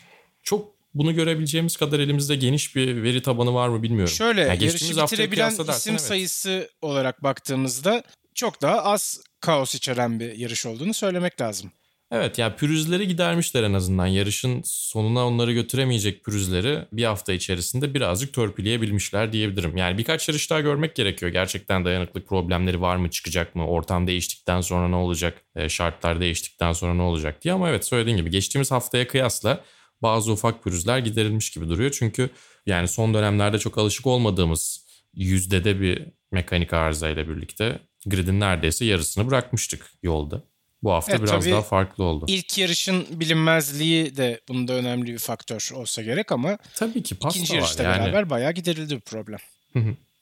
çok 0.43 0.75
bunu 0.93 1.15
görebileceğimiz 1.15 1.77
kadar 1.77 1.99
elimizde 1.99 2.35
geniş 2.35 2.75
bir 2.75 3.03
veri 3.03 3.21
tabanı 3.21 3.53
var 3.53 3.69
mı 3.69 3.83
bilmiyorum. 3.83 4.13
Şöyle 4.13 4.41
yani 4.41 4.63
yarışı 4.63 4.97
bitirebilen 4.97 5.49
isim 5.49 5.91
evet. 5.91 6.01
sayısı 6.01 6.69
olarak 6.81 7.23
baktığımızda 7.23 8.03
çok 8.35 8.61
daha 8.61 8.83
az 8.83 9.21
kaos 9.39 9.75
içeren 9.75 10.19
bir 10.19 10.35
yarış 10.35 10.65
olduğunu 10.65 10.93
söylemek 10.93 11.41
lazım. 11.41 11.71
Evet 12.11 12.37
yani 12.37 12.55
pürüzleri 12.55 13.07
gidermişler 13.07 13.63
en 13.63 13.73
azından. 13.73 14.07
Yarışın 14.07 14.61
sonuna 14.65 15.27
onları 15.27 15.53
götüremeyecek 15.53 16.23
pürüzleri 16.25 16.85
bir 16.93 17.03
hafta 17.03 17.33
içerisinde 17.33 17.93
birazcık 17.93 18.33
törpüleyebilmişler 18.33 19.33
diyebilirim. 19.33 19.77
Yani 19.77 19.97
birkaç 19.97 20.29
yarış 20.29 20.49
daha 20.49 20.61
görmek 20.61 20.95
gerekiyor. 20.95 21.31
Gerçekten 21.31 21.85
dayanıklık 21.85 22.27
problemleri 22.27 22.81
var 22.81 22.95
mı 22.95 23.09
çıkacak 23.09 23.55
mı? 23.55 23.67
Ortam 23.67 24.07
değiştikten 24.07 24.61
sonra 24.61 24.87
ne 24.87 24.95
olacak? 24.95 25.41
E, 25.55 25.69
şartlar 25.69 26.19
değiştikten 26.21 26.73
sonra 26.73 26.93
ne 26.93 27.01
olacak 27.01 27.43
diye. 27.43 27.53
Ama 27.53 27.69
evet 27.69 27.85
söylediğin 27.85 28.17
gibi 28.17 28.29
geçtiğimiz 28.29 28.71
haftaya 28.71 29.07
kıyasla 29.07 29.63
bazı 30.01 30.31
ufak 30.31 30.63
pürüzler 30.63 30.97
giderilmiş 30.99 31.51
gibi 31.51 31.69
duruyor. 31.69 31.91
Çünkü 31.91 32.29
yani 32.65 32.87
son 32.87 33.13
dönemlerde 33.13 33.59
çok 33.59 33.77
alışık 33.77 34.07
olmadığımız 34.07 34.85
yüzdede 35.13 35.81
bir 35.81 36.07
mekanik 36.31 36.73
arızayla 36.73 37.27
birlikte 37.27 37.79
gridin 38.05 38.39
neredeyse 38.39 38.85
yarısını 38.85 39.27
bırakmıştık 39.27 39.91
yolda. 40.03 40.50
Bu 40.83 40.91
hafta 40.91 41.11
Evet, 41.11 41.21
biraz 41.23 41.45
daha 41.45 41.61
farklı 41.61 42.03
oldu. 42.03 42.25
İlk 42.27 42.57
yarışın 42.57 43.05
bilinmezliği 43.11 44.17
de 44.17 44.41
bunda 44.49 44.73
önemli 44.73 45.13
bir 45.13 45.17
faktör 45.19 45.69
olsa 45.73 46.01
gerek 46.01 46.31
ama 46.31 46.57
Tabii 46.75 47.03
ki 47.03 47.15
pasta 47.15 47.39
ikinci 47.39 47.53
var 47.53 47.57
yarışta 47.57 47.83
yani. 47.83 47.99
beraber 47.99 48.29
bayağı 48.29 48.51
giderildi 48.51 48.95
bu 48.95 48.99
problem. 48.99 49.39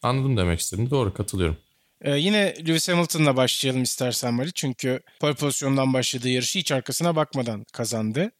Anladım 0.02 0.38
demek 0.38 0.60
istedim. 0.60 0.90
Doğru 0.90 1.14
katılıyorum. 1.14 1.58
Ee, 2.02 2.12
yine 2.18 2.54
Lewis 2.68 2.90
Hamilton'la 2.90 3.36
başlayalım 3.36 3.84
istersen 3.84 4.34
Mali. 4.34 4.54
Çünkü 4.54 5.00
pole 5.20 5.34
pozisyondan 5.34 5.94
başladığı 5.94 6.30
yarışı 6.30 6.60
hiç 6.60 6.72
arkasına 6.72 7.16
bakmadan 7.16 7.66
kazandı. 7.74 8.32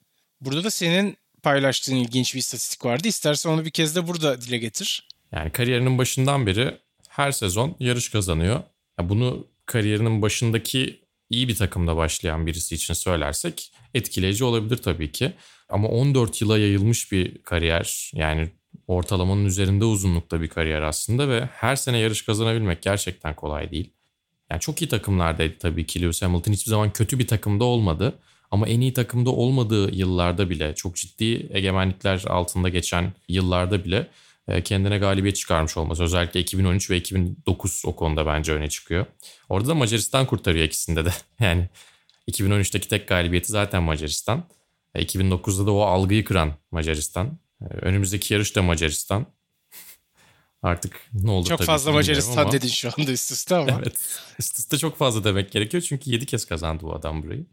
Burada 0.42 0.64
da 0.64 0.72
senin 0.72 1.18
paylaştığın 1.44 1.96
ilginç 1.96 2.34
bir 2.36 2.40
istatistik 2.40 2.86
vardı. 2.86 3.08
İstersen 3.08 3.50
onu 3.50 3.66
bir 3.66 3.70
kez 3.72 3.96
de 3.96 4.08
burada 4.08 4.42
dile 4.42 4.58
getir. 4.58 5.08
Yani 5.32 5.52
kariyerinin 5.52 5.98
başından 5.98 6.46
beri 6.48 6.78
her 7.10 7.32
sezon 7.32 7.76
yarış 7.80 8.10
kazanıyor. 8.10 8.64
Ya 9.00 9.10
bunu 9.10 9.48
kariyerinin 9.66 10.22
başındaki 10.22 11.00
iyi 11.30 11.48
bir 11.48 11.56
takımda 11.56 11.98
başlayan 11.98 12.48
birisi 12.48 12.76
için 12.76 12.94
söylersek 12.94 13.72
etkileyici 13.94 14.44
olabilir 14.44 14.78
tabii 14.78 15.12
ki. 15.12 15.34
Ama 15.70 15.88
14 15.88 16.42
yıla 16.42 16.58
yayılmış 16.58 17.12
bir 17.12 17.44
kariyer. 17.44 18.12
Yani 18.14 18.50
ortalamanın 18.88 19.46
üzerinde 19.46 19.86
uzunlukta 19.86 20.42
bir 20.42 20.48
kariyer 20.48 20.82
aslında 20.82 21.30
ve 21.30 21.46
her 21.46 21.76
sene 21.76 21.98
yarış 21.98 22.22
kazanabilmek 22.22 22.82
gerçekten 22.82 23.36
kolay 23.36 23.72
değil. 23.72 23.94
Yani 24.52 24.60
çok 24.60 24.82
iyi 24.82 24.90
takımlardaydı 24.90 25.58
tabii 25.60 25.86
ki 25.86 26.02
Lewis 26.02 26.22
Hamilton 26.22 26.54
hiçbir 26.54 26.70
zaman 26.70 26.94
kötü 26.94 27.20
bir 27.20 27.28
takımda 27.28 27.64
olmadı. 27.64 28.20
Ama 28.52 28.68
en 28.68 28.82
iyi 28.82 28.94
takımda 28.94 29.30
olmadığı 29.30 29.96
yıllarda 29.96 30.50
bile 30.50 30.76
çok 30.76 30.96
ciddi 30.96 31.50
egemenlikler 31.54 32.24
altında 32.28 32.70
geçen 32.70 33.14
yıllarda 33.28 33.86
bile 33.86 34.08
kendine 34.66 34.98
galibiyet 34.98 35.36
çıkarmış 35.36 35.78
olması. 35.78 36.04
Özellikle 36.04 36.40
2013 36.40 36.90
ve 36.90 36.98
2009 36.98 37.82
o 37.86 37.96
konuda 37.96 38.26
bence 38.26 38.54
öne 38.54 38.70
çıkıyor. 38.70 39.06
Orada 39.50 39.68
da 39.68 39.76
Macaristan 39.76 40.26
kurtarıyor 40.26 40.66
ikisinde 40.66 41.06
de. 41.06 41.10
Yani 41.40 41.70
2013'teki 42.32 42.88
tek 42.88 43.08
galibiyeti 43.08 43.52
zaten 43.52 43.84
Macaristan. 43.84 44.44
E, 44.96 45.04
2009'da 45.04 45.66
da 45.68 45.72
o 45.72 45.82
algıyı 45.82 46.26
kıran 46.26 46.54
Macaristan. 46.72 47.38
E, 47.62 47.66
Önümüzdeki 47.66 48.34
yarış 48.34 48.56
da 48.56 48.62
Macaristan. 48.62 49.26
Artık 50.64 51.02
ne 51.14 51.32
olur 51.32 51.48
Çok 51.48 51.58
tabii 51.58 51.66
fazla 51.66 51.92
Macaristan 51.92 52.42
ama- 52.42 52.52
dedin 52.52 52.68
şu 52.68 52.90
anda 52.98 53.12
üst 53.12 53.32
üste 53.32 53.56
ama. 53.56 53.72
Evet. 53.84 54.20
Üst 54.40 54.60
üste 54.60 54.78
çok 54.78 54.98
fazla 54.98 55.24
demek 55.24 55.52
gerekiyor 55.52 55.84
çünkü 55.88 56.12
7 56.12 56.26
kez 56.26 56.46
kazandı 56.46 56.84
bu 56.84 56.94
adam 56.96 57.24
burayı. 57.24 57.46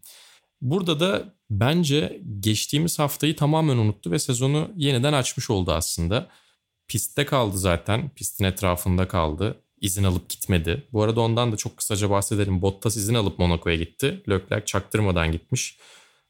Burada 0.60 1.00
da 1.00 1.34
bence 1.50 2.20
geçtiğimiz 2.40 2.98
haftayı 2.98 3.36
tamamen 3.36 3.76
unuttu 3.76 4.10
ve 4.10 4.18
sezonu 4.18 4.70
yeniden 4.76 5.12
açmış 5.12 5.50
oldu 5.50 5.72
aslında. 5.72 6.28
Pistte 6.88 7.26
kaldı 7.26 7.58
zaten. 7.58 8.08
Pistin 8.08 8.44
etrafında 8.44 9.08
kaldı. 9.08 9.60
İzin 9.80 10.04
alıp 10.04 10.28
gitmedi. 10.28 10.82
Bu 10.92 11.02
arada 11.02 11.20
ondan 11.20 11.52
da 11.52 11.56
çok 11.56 11.76
kısaca 11.76 12.10
bahsedelim. 12.10 12.62
Bottas 12.62 12.96
izin 12.96 13.14
alıp 13.14 13.38
Monaco'ya 13.38 13.76
gitti. 13.76 14.22
Leclerc 14.28 14.66
çaktırmadan 14.66 15.32
gitmiş. 15.32 15.78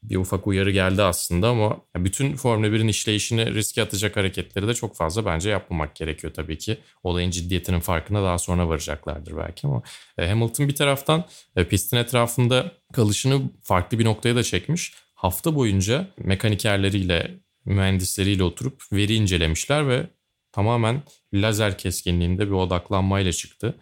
Bir 0.03 0.15
ufak 0.15 0.47
uyarı 0.47 0.71
geldi 0.71 1.03
aslında 1.03 1.49
ama 1.49 1.81
bütün 1.95 2.35
Formula 2.35 2.67
1'in 2.67 2.87
işleyişini 2.87 3.53
riske 3.53 3.81
atacak 3.81 4.15
hareketleri 4.15 4.67
de 4.67 4.73
çok 4.73 4.95
fazla 4.95 5.25
bence 5.25 5.49
yapmamak 5.49 5.95
gerekiyor 5.95 6.33
tabii 6.33 6.57
ki. 6.57 6.77
Olayın 7.03 7.31
ciddiyetinin 7.31 7.79
farkına 7.79 8.23
daha 8.23 8.37
sonra 8.37 8.69
varacaklardır 8.69 9.37
belki 9.37 9.67
ama 9.67 9.81
e, 10.17 10.29
Hamilton 10.29 10.67
bir 10.67 10.75
taraftan 10.75 11.25
e, 11.55 11.67
pistin 11.67 11.97
etrafında 11.97 12.71
kalışını 12.93 13.41
farklı 13.63 13.99
bir 13.99 14.05
noktaya 14.05 14.35
da 14.35 14.43
çekmiş. 14.43 14.93
Hafta 15.15 15.55
boyunca 15.55 16.07
mekanikerleriyle, 16.17 17.39
mühendisleriyle 17.65 18.43
oturup 18.43 18.83
veri 18.91 19.15
incelemişler 19.15 19.87
ve 19.87 20.07
tamamen 20.57 21.03
lazer 21.33 21.77
keskinliğinde 21.77 22.47
bir 22.47 22.51
odaklanmayla 22.51 23.31
çıktı. 23.31 23.75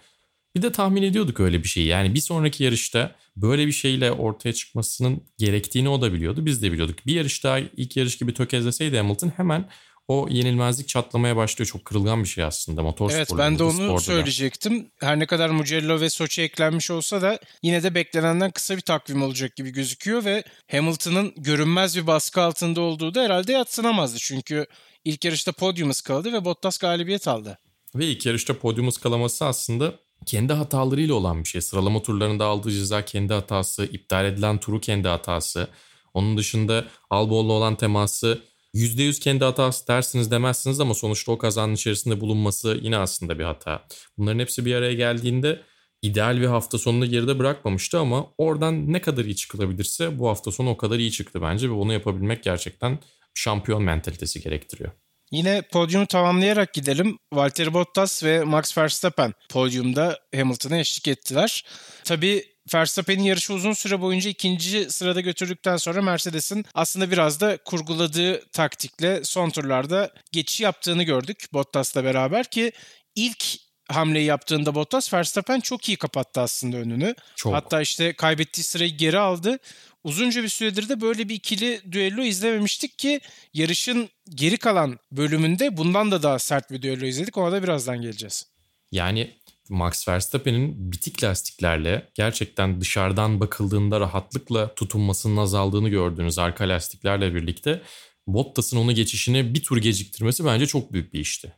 Bir 0.56 0.62
de 0.62 0.72
tahmin 0.72 1.04
ediyorduk 1.04 1.40
öyle 1.40 1.64
bir 1.64 1.68
şeyi. 1.68 1.88
Yani 1.88 2.14
bir 2.14 2.20
sonraki 2.20 2.64
yarışta 2.64 3.16
böyle 3.36 3.68
bir 3.68 3.72
şeyle 3.72 4.12
ortaya 4.12 4.54
çıkmasının 4.54 5.24
gerektiğini 5.38 5.90
o 5.90 6.02
da 6.02 6.14
biliyordu. 6.14 6.46
Biz 6.46 6.62
de 6.62 6.72
biliyorduk. 6.72 7.06
Bir 7.06 7.16
yarış 7.16 7.44
daha 7.44 7.60
ilk 7.60 7.98
yarış 7.98 8.18
gibi 8.18 8.34
tökezleseydi 8.34 8.98
Hamilton 8.98 9.30
hemen 9.30 9.70
o 10.08 10.28
yenilmezlik 10.30 10.88
çatlamaya 10.88 11.36
başlıyor. 11.36 11.68
Çok 11.68 11.86
kırılgan 11.86 12.24
bir 12.24 12.30
şey 12.30 12.44
aslında 12.44 12.84
motor 12.84 13.12
Evet 13.12 13.30
ben 13.38 13.60
de 13.60 13.64
onu 13.64 13.74
sporda 13.74 13.94
da. 13.94 14.00
söyleyecektim. 14.00 14.92
Her 15.00 15.20
ne 15.20 15.26
kadar 15.26 15.50
Mugello 15.50 16.02
ve 16.02 16.10
Soçi 16.10 16.42
eklenmiş 16.42 16.92
olsa 16.92 17.22
da 17.22 17.40
yine 17.64 17.84
de 17.84 17.96
beklenenden 17.96 18.52
kısa 18.52 18.76
bir 18.78 18.82
takvim 18.82 19.24
olacak 19.24 19.56
gibi 19.56 19.70
gözüküyor 19.70 20.26
ve 20.26 20.44
Hamilton'ın 20.72 21.34
görünmez 21.38 21.98
bir 21.98 22.08
baskı 22.08 22.42
altında 22.42 22.82
olduğu 22.82 23.16
da 23.16 23.22
herhalde 23.22 23.52
yatsınamazdı. 23.52 24.18
Çünkü 24.20 24.66
ilk 25.06 25.26
yarışta 25.26 25.52
podyum 25.52 25.90
ıskaladı 25.90 26.34
ve 26.34 26.46
Bottas 26.46 26.78
galibiyet 26.78 27.28
aldı. 27.28 27.58
Ve 27.96 28.06
ilk 28.06 28.26
yarışta 28.26 28.60
podyum 28.60 28.88
ıskalaması 28.88 29.46
aslında 29.46 29.94
kendi 30.26 30.54
hatalarıyla 30.54 31.16
olan 31.16 31.44
bir 31.44 31.50
şey. 31.50 31.62
Sıralama 31.62 32.02
turlarında 32.02 32.46
aldığı 32.46 32.72
ceza 32.72 33.06
kendi 33.06 33.34
hatası, 33.34 33.86
iptal 33.86 34.26
edilen 34.26 34.58
turu 34.58 34.80
kendi 34.80 35.08
hatası. 35.08 35.68
Onun 36.14 36.38
dışında 36.38 36.86
Albon'la 37.10 37.54
olan 37.54 37.76
teması 37.76 38.42
%100 38.76 39.20
kendi 39.20 39.46
hatası 39.46 39.88
dersiniz 39.88 40.32
demezsiniz 40.32 40.80
ama 40.80 40.94
sonuçta 40.94 41.32
o 41.32 41.38
kazanın 41.38 41.74
içerisinde 41.74 42.22
bulunması 42.22 42.80
yine 42.82 42.98
aslında 42.98 43.40
bir 43.40 43.44
hata. 43.44 43.88
Bunların 44.18 44.40
hepsi 44.40 44.66
bir 44.66 44.76
araya 44.76 44.94
geldiğinde 44.94 45.62
ideal 46.02 46.42
bir 46.42 46.46
hafta 46.46 46.78
sonunu 46.78 47.06
geride 47.06 47.40
bırakmamıştı 47.40 48.00
ama 48.00 48.28
oradan 48.38 48.94
ne 48.94 49.02
kadar 49.02 49.26
iyi 49.26 49.36
çıkılabilirse 49.36 50.20
bu 50.20 50.30
hafta 50.30 50.52
sonu 50.52 50.70
o 50.70 50.78
kadar 50.78 51.00
iyi 51.00 51.12
çıktı 51.12 51.42
bence 51.42 51.70
ve 51.70 51.74
onu 51.74 51.94
yapabilmek 51.94 52.44
gerçekten 52.44 53.00
şampiyon 53.34 53.84
mentalitesi 53.84 54.42
gerektiriyor. 54.42 54.92
Yine 55.32 55.62
podyumu 55.62 56.08
tamamlayarak 56.08 56.74
gidelim. 56.74 57.18
Valtteri 57.34 57.74
Bottas 57.74 58.24
ve 58.24 58.44
Max 58.44 58.78
Verstappen 58.78 59.34
podyumda 59.50 60.20
Hamilton'a 60.36 60.78
eşlik 60.78 61.08
ettiler. 61.08 61.66
Tabii 62.04 62.55
Verstappen'in 62.74 63.24
yarışı 63.24 63.54
uzun 63.54 63.74
süre 63.74 64.02
boyunca 64.02 64.30
ikinci 64.30 64.92
sırada 64.92 65.22
götürdükten 65.22 65.78
sonra 65.78 66.02
Mercedes'in 66.02 66.66
aslında 66.74 67.12
biraz 67.12 67.40
da 67.40 67.58
kurguladığı 67.58 68.50
taktikle 68.50 69.24
son 69.24 69.50
turlarda 69.50 70.12
geçiş 70.32 70.62
yaptığını 70.62 71.04
gördük 71.04 71.46
Bottas'la 71.54 72.04
beraber 72.04 72.46
ki 72.46 72.72
ilk 73.16 73.46
hamleyi 73.90 74.26
yaptığında 74.26 74.76
Bottas 74.76 75.14
Verstappen 75.14 75.60
çok 75.60 75.90
iyi 75.90 75.98
kapattı 75.98 76.42
aslında 76.42 76.78
önünü. 76.78 77.16
Çok. 77.36 77.54
Hatta 77.54 77.82
işte 77.82 78.14
kaybettiği 78.14 78.66
sırayı 78.66 78.98
geri 78.98 79.20
aldı. 79.20 79.60
Uzunca 80.04 80.44
bir 80.44 80.50
süredir 80.50 80.90
de 80.90 81.02
böyle 81.02 81.30
bir 81.30 81.36
ikili 81.36 81.82
düello 81.92 82.22
izlememiştik 82.22 83.00
ki 83.00 83.20
yarışın 83.54 84.10
geri 84.30 84.58
kalan 84.58 85.00
bölümünde 85.12 85.78
bundan 85.78 86.12
da 86.12 86.24
daha 86.24 86.40
sert 86.40 86.72
bir 86.72 86.82
düello 86.82 87.06
izledik. 87.06 87.38
Ona 87.38 87.52
da 87.52 87.64
birazdan 87.64 88.02
geleceğiz. 88.02 88.48
Yani 88.92 89.36
Max 89.70 90.08
Verstappen'in 90.08 90.92
bitik 90.92 91.24
lastiklerle 91.24 92.10
gerçekten 92.14 92.82
dışarıdan 92.82 93.40
bakıldığında 93.40 94.00
rahatlıkla 94.00 94.76
tutunmasının 94.76 95.38
azaldığını 95.38 95.90
gördüğünüz 95.90 96.40
arka 96.40 96.64
lastiklerle 96.70 97.36
birlikte 97.36 97.82
Bottas'ın 98.28 98.78
onu 98.78 98.92
geçişini 98.92 99.54
bir 99.54 99.64
tur 99.64 99.78
geciktirmesi 99.78 100.46
bence 100.46 100.66
çok 100.66 100.94
büyük 100.94 101.14
bir 101.14 101.20
işti. 101.20 101.54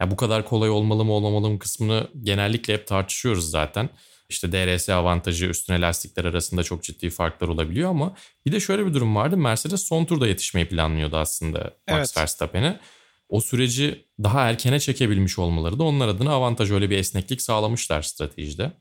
Ya 0.00 0.10
bu 0.10 0.16
kadar 0.16 0.44
kolay 0.44 0.70
olmalı 0.70 1.04
mı 1.04 1.12
olmamalı 1.12 1.50
mı 1.50 1.58
kısmını 1.58 2.08
genellikle 2.22 2.74
hep 2.74 2.86
tartışıyoruz 2.86 3.50
zaten. 3.50 3.88
İşte 4.28 4.52
DRS 4.52 4.88
avantajı 4.88 5.46
üstüne 5.46 5.80
lastikler 5.80 6.24
arasında 6.24 6.62
çok 6.62 6.82
ciddi 6.82 7.10
farklar 7.10 7.48
olabiliyor 7.48 7.90
ama 7.90 8.14
bir 8.46 8.52
de 8.52 8.60
şöyle 8.60 8.86
bir 8.86 8.94
durum 8.94 9.16
vardı. 9.16 9.36
Mercedes 9.36 9.88
son 9.88 10.04
turda 10.04 10.26
yetişmeyi 10.26 10.68
planlıyordu 10.68 11.16
aslında 11.16 11.58
Max 11.58 11.72
Evet. 11.86 12.16
Verstappen'e. 12.16 12.80
O 13.28 13.40
süreci 13.40 14.04
daha 14.22 14.48
erkene 14.48 14.80
çekebilmiş 14.80 15.38
olmaları 15.38 15.78
da 15.78 15.82
onlar 15.82 16.08
adına 16.08 16.32
avantaj 16.32 16.70
öyle 16.70 16.90
bir 16.90 16.98
esneklik 16.98 17.42
sağlamışlar 17.42 18.02
stratejide. 18.02 18.72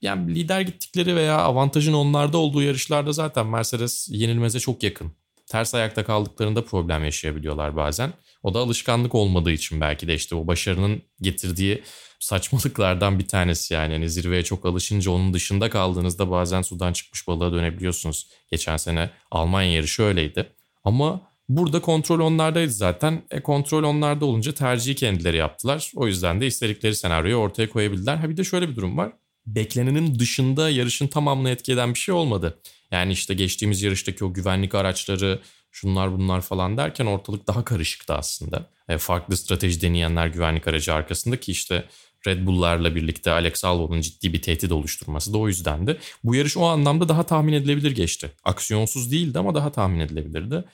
Yani 0.00 0.34
lider 0.34 0.60
gittikleri 0.60 1.16
veya 1.16 1.38
avantajın 1.38 1.92
onlarda 1.92 2.38
olduğu 2.38 2.62
yarışlarda 2.62 3.12
zaten 3.12 3.46
Mercedes 3.46 4.08
yenilmeze 4.10 4.60
çok 4.60 4.82
yakın. 4.82 5.12
Ters 5.46 5.74
ayakta 5.74 6.04
kaldıklarında 6.04 6.64
problem 6.64 7.04
yaşayabiliyorlar 7.04 7.76
bazen. 7.76 8.12
O 8.42 8.54
da 8.54 8.58
alışkanlık 8.58 9.14
olmadığı 9.14 9.52
için 9.52 9.80
belki 9.80 10.08
de 10.08 10.14
işte 10.14 10.34
o 10.34 10.46
başarının 10.46 11.02
getirdiği 11.20 11.82
saçmalıklardan 12.20 13.18
bir 13.18 13.28
tanesi 13.28 13.74
yani. 13.74 13.92
yani 13.92 14.10
zirveye 14.10 14.44
çok 14.44 14.66
alışınca 14.66 15.10
onun 15.10 15.34
dışında 15.34 15.70
kaldığınızda 15.70 16.30
bazen 16.30 16.62
sudan 16.62 16.92
çıkmış 16.92 17.28
balığa 17.28 17.52
dönebiliyorsunuz. 17.52 18.26
Geçen 18.50 18.76
sene 18.76 19.10
Almanya 19.30 19.72
yarışı 19.72 20.02
öyleydi. 20.02 20.52
Ama 20.84 21.29
burada 21.56 21.80
kontrol 21.80 22.20
onlardaydı 22.20 22.72
zaten. 22.72 23.22
E 23.30 23.40
kontrol 23.40 23.82
onlarda 23.82 24.24
olunca 24.24 24.52
tercihi 24.52 24.94
kendileri 24.94 25.36
yaptılar. 25.36 25.92
O 25.96 26.06
yüzden 26.06 26.40
de 26.40 26.46
istedikleri 26.46 26.94
senaryoyu 26.94 27.36
ortaya 27.36 27.70
koyabildiler. 27.70 28.16
Ha 28.16 28.30
bir 28.30 28.36
de 28.36 28.44
şöyle 28.44 28.68
bir 28.68 28.76
durum 28.76 28.98
var. 28.98 29.12
Beklenenin 29.46 30.18
dışında 30.18 30.70
yarışın 30.70 31.06
tamamını 31.06 31.50
etki 31.50 31.72
eden 31.72 31.94
bir 31.94 31.98
şey 31.98 32.14
olmadı. 32.14 32.58
Yani 32.90 33.12
işte 33.12 33.34
geçtiğimiz 33.34 33.82
yarıştaki 33.82 34.24
o 34.24 34.32
güvenlik 34.32 34.74
araçları, 34.74 35.40
şunlar 35.70 36.12
bunlar 36.12 36.40
falan 36.40 36.76
derken 36.76 37.06
ortalık 37.06 37.46
daha 37.46 37.64
karışıktı 37.64 38.14
aslında. 38.14 38.66
E, 38.88 38.98
farklı 38.98 39.36
strateji 39.36 39.80
deneyenler 39.80 40.26
güvenlik 40.26 40.68
aracı 40.68 40.94
arkasında 40.94 41.40
ki 41.40 41.52
işte 41.52 41.84
Red 42.26 42.46
Bull'larla 42.46 42.94
birlikte 42.94 43.30
Alex 43.30 43.64
Albon'un 43.64 44.00
ciddi 44.00 44.32
bir 44.32 44.42
tehdit 44.42 44.72
oluşturması 44.72 45.32
da 45.32 45.38
o 45.38 45.48
yüzdendi. 45.48 45.98
Bu 46.24 46.34
yarış 46.34 46.56
o 46.56 46.64
anlamda 46.64 47.08
daha 47.08 47.22
tahmin 47.22 47.52
edilebilir 47.52 47.90
geçti. 47.90 48.32
Aksiyonsuz 48.44 49.12
değildi 49.12 49.38
ama 49.38 49.54
daha 49.54 49.72
tahmin 49.72 50.00
edilebilirdi. 50.00 50.64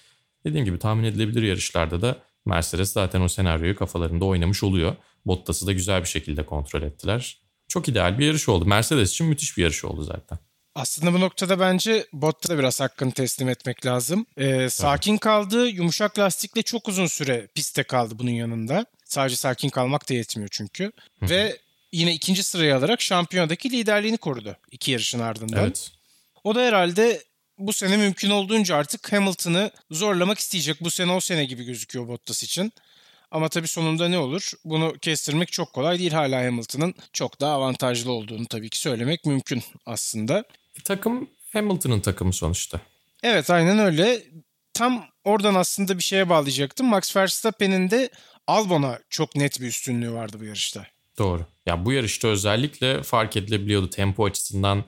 Dediğim 0.46 0.64
gibi 0.64 0.78
tahmin 0.78 1.04
edilebilir 1.04 1.42
yarışlarda 1.42 2.02
da 2.02 2.16
Mercedes 2.44 2.92
zaten 2.92 3.20
o 3.20 3.28
senaryoyu 3.28 3.76
kafalarında 3.76 4.24
oynamış 4.24 4.62
oluyor. 4.62 4.96
Bottas'ı 5.26 5.66
da 5.66 5.72
güzel 5.72 6.00
bir 6.00 6.08
şekilde 6.08 6.46
kontrol 6.46 6.82
ettiler. 6.82 7.38
çok 7.68 7.88
ideal 7.88 8.18
bir 8.18 8.26
yarış 8.26 8.48
oldu. 8.48 8.64
Mercedes 8.64 9.10
için 9.10 9.26
müthiş 9.26 9.56
bir 9.56 9.62
yarış 9.62 9.84
oldu 9.84 10.02
zaten. 10.02 10.38
Aslında 10.74 11.12
bu 11.12 11.20
noktada 11.20 11.60
bence 11.60 12.06
Botta 12.12 12.48
da 12.48 12.58
biraz 12.58 12.80
hakkını 12.80 13.12
teslim 13.12 13.48
etmek 13.48 13.86
lazım. 13.86 14.26
Ee, 14.36 14.68
sakin 14.70 15.16
kaldı. 15.16 15.68
Yumuşak 15.68 16.18
lastikle 16.18 16.62
çok 16.62 16.88
uzun 16.88 17.06
süre 17.06 17.48
pistte 17.54 17.82
kaldı 17.82 18.14
bunun 18.18 18.30
yanında. 18.30 18.86
Sadece 19.04 19.36
sakin 19.36 19.68
kalmak 19.68 20.08
da 20.10 20.14
yetmiyor 20.14 20.48
çünkü. 20.52 20.92
Ve 21.22 21.56
yine 21.92 22.14
ikinci 22.14 22.42
sırayı 22.42 22.76
alarak 22.76 23.00
şampiyonadaki 23.02 23.70
liderliğini 23.70 24.16
korudu 24.18 24.56
iki 24.70 24.90
yarışın 24.92 25.20
ardından. 25.20 25.64
Evet. 25.64 25.90
O 26.44 26.54
da 26.54 26.60
herhalde 26.60 27.22
bu 27.58 27.72
sene 27.72 27.96
mümkün 27.96 28.30
olduğunca 28.30 28.76
artık 28.76 29.12
Hamilton'ı 29.12 29.70
zorlamak 29.90 30.38
isteyecek. 30.38 30.80
Bu 30.80 30.90
sene 30.90 31.12
o 31.12 31.20
sene 31.20 31.44
gibi 31.44 31.64
gözüküyor 31.64 32.08
Bottas 32.08 32.42
için. 32.42 32.72
Ama 33.30 33.48
tabii 33.48 33.68
sonunda 33.68 34.08
ne 34.08 34.18
olur? 34.18 34.50
Bunu 34.64 34.98
kestirmek 34.98 35.52
çok 35.52 35.72
kolay 35.72 35.98
değil. 35.98 36.12
Hala 36.12 36.44
Hamilton'ın 36.44 36.94
çok 37.12 37.40
daha 37.40 37.52
avantajlı 37.52 38.12
olduğunu 38.12 38.46
tabii 38.46 38.70
ki 38.70 38.78
söylemek 38.78 39.24
mümkün 39.24 39.62
aslında. 39.86 40.44
Takım 40.84 41.30
Hamilton'ın 41.52 42.00
takımı 42.00 42.32
sonuçta. 42.32 42.80
Evet 43.22 43.50
aynen 43.50 43.78
öyle. 43.78 44.22
Tam 44.74 45.04
oradan 45.24 45.54
aslında 45.54 45.98
bir 45.98 46.02
şeye 46.02 46.28
bağlayacaktım. 46.28 46.86
Max 46.86 47.16
Verstappen'in 47.16 47.90
de 47.90 48.10
Albon'a 48.46 48.98
çok 49.10 49.36
net 49.36 49.60
bir 49.60 49.66
üstünlüğü 49.66 50.12
vardı 50.12 50.36
bu 50.40 50.44
yarışta. 50.44 50.86
Doğru. 51.18 51.46
Ya 51.66 51.84
bu 51.84 51.92
yarışta 51.92 52.28
özellikle 52.28 53.02
fark 53.02 53.36
edilebiliyordu 53.36 53.90
tempo 53.90 54.24
açısından, 54.24 54.84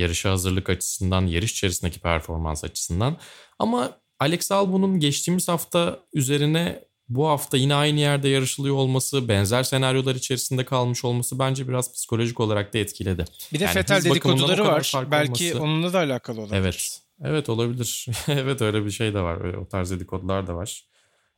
yarışa 0.00 0.30
hazırlık 0.30 0.70
açısından, 0.70 1.26
yarış 1.26 1.52
içerisindeki 1.52 2.00
performans 2.00 2.64
açısından. 2.64 3.16
Ama 3.58 3.92
Alex 4.20 4.52
Albon'un 4.52 5.00
geçtiğimiz 5.00 5.48
hafta 5.48 5.98
üzerine 6.14 6.84
bu 7.08 7.28
hafta 7.28 7.56
yine 7.56 7.74
aynı 7.74 8.00
yerde 8.00 8.28
yarışılıyor 8.28 8.74
olması, 8.74 9.28
benzer 9.28 9.62
senaryolar 9.62 10.14
içerisinde 10.14 10.64
kalmış 10.64 11.04
olması 11.04 11.38
bence 11.38 11.68
biraz 11.68 11.94
psikolojik 11.94 12.40
olarak 12.40 12.74
da 12.74 12.78
etkiledi. 12.78 13.24
Bir 13.52 13.60
de 13.60 13.64
Yani 13.64 13.74
Fetel 13.74 14.04
dedikoduları 14.04 14.64
var. 14.64 14.92
Belki 15.10 15.54
olması- 15.54 15.62
onunla 15.62 15.92
da 15.92 15.98
alakalı 15.98 16.40
olabilir. 16.40 16.56
Evet. 16.60 17.00
Evet 17.24 17.48
olabilir. 17.48 18.06
evet 18.28 18.62
öyle 18.62 18.84
bir 18.84 18.90
şey 18.90 19.14
de 19.14 19.20
var. 19.20 19.44
Öyle, 19.44 19.56
o 19.56 19.68
tarz 19.68 19.90
dedikodular 19.90 20.46
da 20.46 20.56
var. 20.56 20.84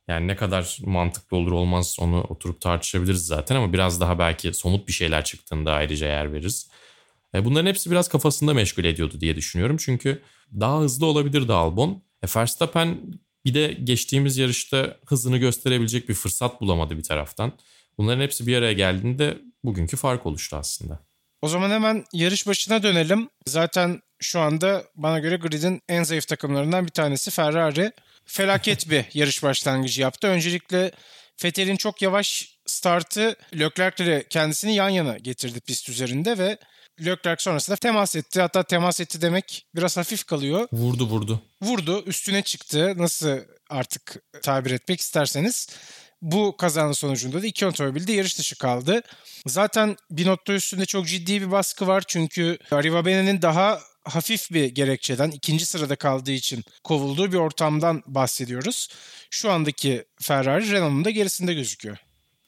Yani 0.07 0.27
ne 0.27 0.35
kadar 0.35 0.77
mantıklı 0.85 1.37
olur 1.37 1.51
olmaz 1.51 1.97
onu 1.99 2.23
oturup 2.23 2.61
tartışabiliriz 2.61 3.25
zaten 3.25 3.55
ama 3.55 3.73
biraz 3.73 4.01
daha 4.01 4.19
belki 4.19 4.53
somut 4.53 4.87
bir 4.87 4.93
şeyler 4.93 5.23
çıktığında 5.23 5.71
ayrıca 5.71 6.07
yer 6.07 6.33
veririz. 6.33 6.69
E, 7.35 7.45
bunların 7.45 7.65
hepsi 7.65 7.91
biraz 7.91 8.07
kafasında 8.07 8.53
meşgul 8.53 8.83
ediyordu 8.83 9.21
diye 9.21 9.35
düşünüyorum. 9.35 9.77
Çünkü 9.77 10.21
daha 10.59 10.79
hızlı 10.79 11.05
olabilirdi 11.05 11.53
Albon. 11.53 12.03
E, 12.23 12.27
Verstappen 12.35 12.97
bir 13.45 13.53
de 13.53 13.77
geçtiğimiz 13.83 14.37
yarışta 14.37 14.97
hızını 15.05 15.37
gösterebilecek 15.37 16.09
bir 16.09 16.13
fırsat 16.13 16.61
bulamadı 16.61 16.97
bir 16.97 17.03
taraftan. 17.03 17.51
Bunların 17.97 18.21
hepsi 18.21 18.47
bir 18.47 18.57
araya 18.57 18.73
geldiğinde 18.73 19.37
bugünkü 19.63 19.97
fark 19.97 20.25
oluştu 20.25 20.55
aslında. 20.55 20.99
O 21.41 21.47
zaman 21.47 21.69
hemen 21.69 22.05
yarış 22.13 22.47
başına 22.47 22.83
dönelim. 22.83 23.29
Zaten 23.45 24.01
şu 24.19 24.39
anda 24.39 24.83
bana 24.95 25.19
göre 25.19 25.35
gridin 25.35 25.81
en 25.89 26.03
zayıf 26.03 26.27
takımlarından 26.27 26.85
bir 26.85 26.91
tanesi 26.91 27.31
Ferrari. 27.31 27.91
Felaket 28.25 28.89
bir 28.89 29.05
yarış 29.13 29.43
başlangıcı 29.43 30.01
yaptı. 30.01 30.27
Öncelikle 30.27 30.91
Vettel'in 31.43 31.75
çok 31.75 32.01
yavaş 32.01 32.57
startı 32.65 33.35
Leclerc'le 33.59 34.29
kendisini 34.29 34.75
yan 34.75 34.89
yana 34.89 35.17
getirdi 35.17 35.59
pist 35.59 35.89
üzerinde 35.89 36.37
ve 36.37 36.57
Leclerc 37.01 37.43
sonrasında 37.43 37.75
temas 37.75 38.15
etti. 38.15 38.41
Hatta 38.41 38.63
temas 38.63 38.99
etti 38.99 39.21
demek 39.21 39.65
biraz 39.75 39.97
hafif 39.97 40.23
kalıyor. 40.23 40.67
Vurdu 40.73 41.05
vurdu. 41.05 41.41
Vurdu, 41.61 42.03
üstüne 42.05 42.41
çıktı. 42.41 42.93
Nasıl 42.97 43.39
artık 43.69 44.15
tabir 44.41 44.71
etmek 44.71 44.99
isterseniz. 44.99 45.67
Bu 46.21 46.57
kazanın 46.57 46.91
sonucunda 46.91 47.41
da 47.41 47.47
iki 47.47 47.65
otomobil 47.65 48.07
de 48.07 48.13
yarış 48.13 48.39
dışı 48.39 48.57
kaldı. 48.57 49.01
Zaten 49.47 49.95
Binotto 50.11 50.53
üstünde 50.53 50.85
çok 50.85 51.07
ciddi 51.07 51.41
bir 51.41 51.51
baskı 51.51 51.87
var. 51.87 52.03
Çünkü 52.07 52.57
Arrivabene'nin 52.71 53.41
daha 53.41 53.79
hafif 54.05 54.51
bir 54.51 54.65
gerekçeden 54.65 55.31
ikinci 55.31 55.65
sırada 55.65 55.95
kaldığı 55.95 56.31
için 56.31 56.63
kovulduğu 56.83 57.31
bir 57.31 57.37
ortamdan 57.37 58.03
bahsediyoruz. 58.07 58.87
Şu 59.29 59.51
andaki 59.51 60.05
Ferrari 60.21 60.71
Renault'un 60.71 61.05
da 61.05 61.09
gerisinde 61.09 61.53
gözüküyor. 61.53 61.97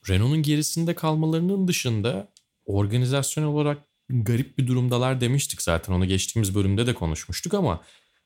Renault'un 0.09 0.43
gerisinde 0.43 0.95
kalmalarının 0.95 1.67
dışında 1.67 2.27
organizasyon 2.65 3.43
olarak 3.43 3.77
garip 4.09 4.57
bir 4.57 4.67
durumdalar 4.67 5.21
demiştik 5.21 5.61
zaten. 5.61 5.93
Onu 5.93 6.05
geçtiğimiz 6.05 6.55
bölümde 6.55 6.87
de 6.87 6.93
konuşmuştuk 6.93 7.53
ama 7.53 7.81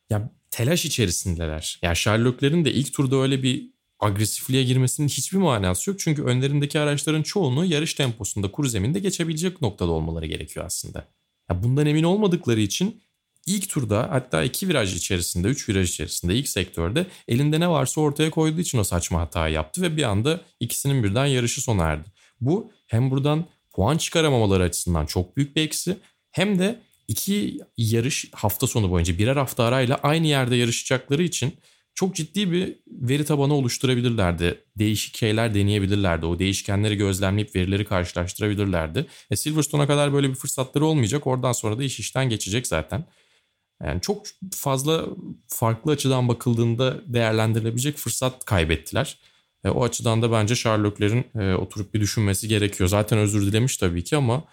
ya 0.10 0.32
telaş 0.52 0.86
içerisindeler. 0.86 1.80
Ya 1.82 1.96
Sherlock'lerin 1.96 2.66
de 2.66 2.74
ilk 2.74 2.94
turda 2.94 3.16
öyle 3.16 3.44
bir 3.44 3.70
agresifliğe 4.00 4.64
girmesinin 4.64 5.08
hiçbir 5.08 5.38
manası 5.38 5.90
yok. 5.90 6.00
Çünkü 6.00 6.24
önlerindeki 6.24 6.80
araçların 6.80 7.24
çoğunu 7.24 7.66
yarış 7.66 7.94
temposunda 7.94 8.52
kuru 8.52 8.68
zeminde 8.68 9.00
geçebilecek 9.00 9.62
noktada 9.62 9.92
olmaları 9.92 10.26
gerekiyor 10.26 10.66
aslında. 10.66 11.08
Ya 11.50 11.64
bundan 11.64 11.86
emin 11.86 12.04
olmadıkları 12.04 12.60
için 12.60 13.02
ilk 13.46 13.70
turda 13.70 14.08
hatta 14.12 14.44
iki 14.44 14.68
viraj 14.68 14.96
içerisinde, 14.96 15.48
üç 15.48 15.70
viraj 15.70 15.90
içerisinde 15.90 16.36
ilk 16.36 16.50
sektörde 16.50 17.08
elinde 17.28 17.60
ne 17.60 17.70
varsa 17.70 18.02
ortaya 18.02 18.30
koyduğu 18.30 18.62
için 18.62 18.78
o 18.78 18.84
saçma 18.84 19.22
hatayı 19.22 19.54
yaptı 19.54 19.82
ve 19.82 19.98
bir 19.98 20.04
anda 20.04 20.42
ikisinin 20.60 21.04
birden 21.04 21.26
yarışı 21.26 21.62
sona 21.62 21.84
erdi. 21.84 22.10
Bu 22.42 22.72
hem 22.88 23.12
buradan 23.12 23.46
puan 23.80 23.98
çıkaramamaları 23.98 24.64
açısından 24.64 25.06
çok 25.06 25.38
büyük 25.38 25.56
bir 25.56 25.62
eksi 25.62 25.98
hem 26.32 26.60
de 26.60 26.80
iki 27.08 27.60
yarış 27.78 28.30
hafta 28.34 28.68
sonu 28.68 28.92
boyunca 28.92 29.18
birer 29.18 29.36
hafta 29.36 29.64
arayla 29.64 30.00
aynı 30.04 30.28
yerde 30.28 30.56
yarışacakları 30.56 31.24
için 31.24 31.54
çok 31.96 32.16
ciddi 32.16 32.52
bir 32.52 32.76
veri 32.88 33.26
tabanı 33.26 33.54
oluşturabilirlerdi. 33.54 34.64
Değişik 34.78 35.18
şeyler 35.18 35.54
deneyebilirlerdi. 35.54 36.26
O 36.26 36.40
değişkenleri 36.40 36.96
gözlemleyip 36.96 37.56
verileri 37.56 37.86
karşılaştırabilirlerdi. 37.86 39.06
E 39.32 39.36
Silverstone'a 39.36 39.88
kadar 39.88 40.14
böyle 40.14 40.30
bir 40.30 40.36
fırsatları 40.36 40.86
olmayacak. 40.86 41.28
Oradan 41.28 41.52
sonra 41.52 41.80
da 41.80 41.84
iş 41.84 42.00
işten 42.00 42.30
geçecek 42.30 42.68
zaten. 42.68 43.06
Yani 43.84 44.02
çok 44.02 44.26
fazla 44.52 45.06
farklı 45.48 45.92
açıdan 45.92 46.28
bakıldığında 46.28 47.14
değerlendirilebilecek 47.14 47.98
fırsat 47.98 48.46
kaybettiler. 48.46 49.18
E, 49.64 49.70
o 49.70 49.84
açıdan 49.84 50.22
da 50.22 50.32
bence 50.32 50.56
Sherlock'lerin 50.56 51.26
e, 51.40 51.54
oturup 51.54 51.94
bir 51.94 52.02
düşünmesi 52.02 52.48
gerekiyor. 52.48 52.90
Zaten 52.90 53.18
özür 53.20 53.42
dilemiş 53.42 53.78
tabii 53.78 54.04
ki 54.04 54.16
ama 54.18 54.44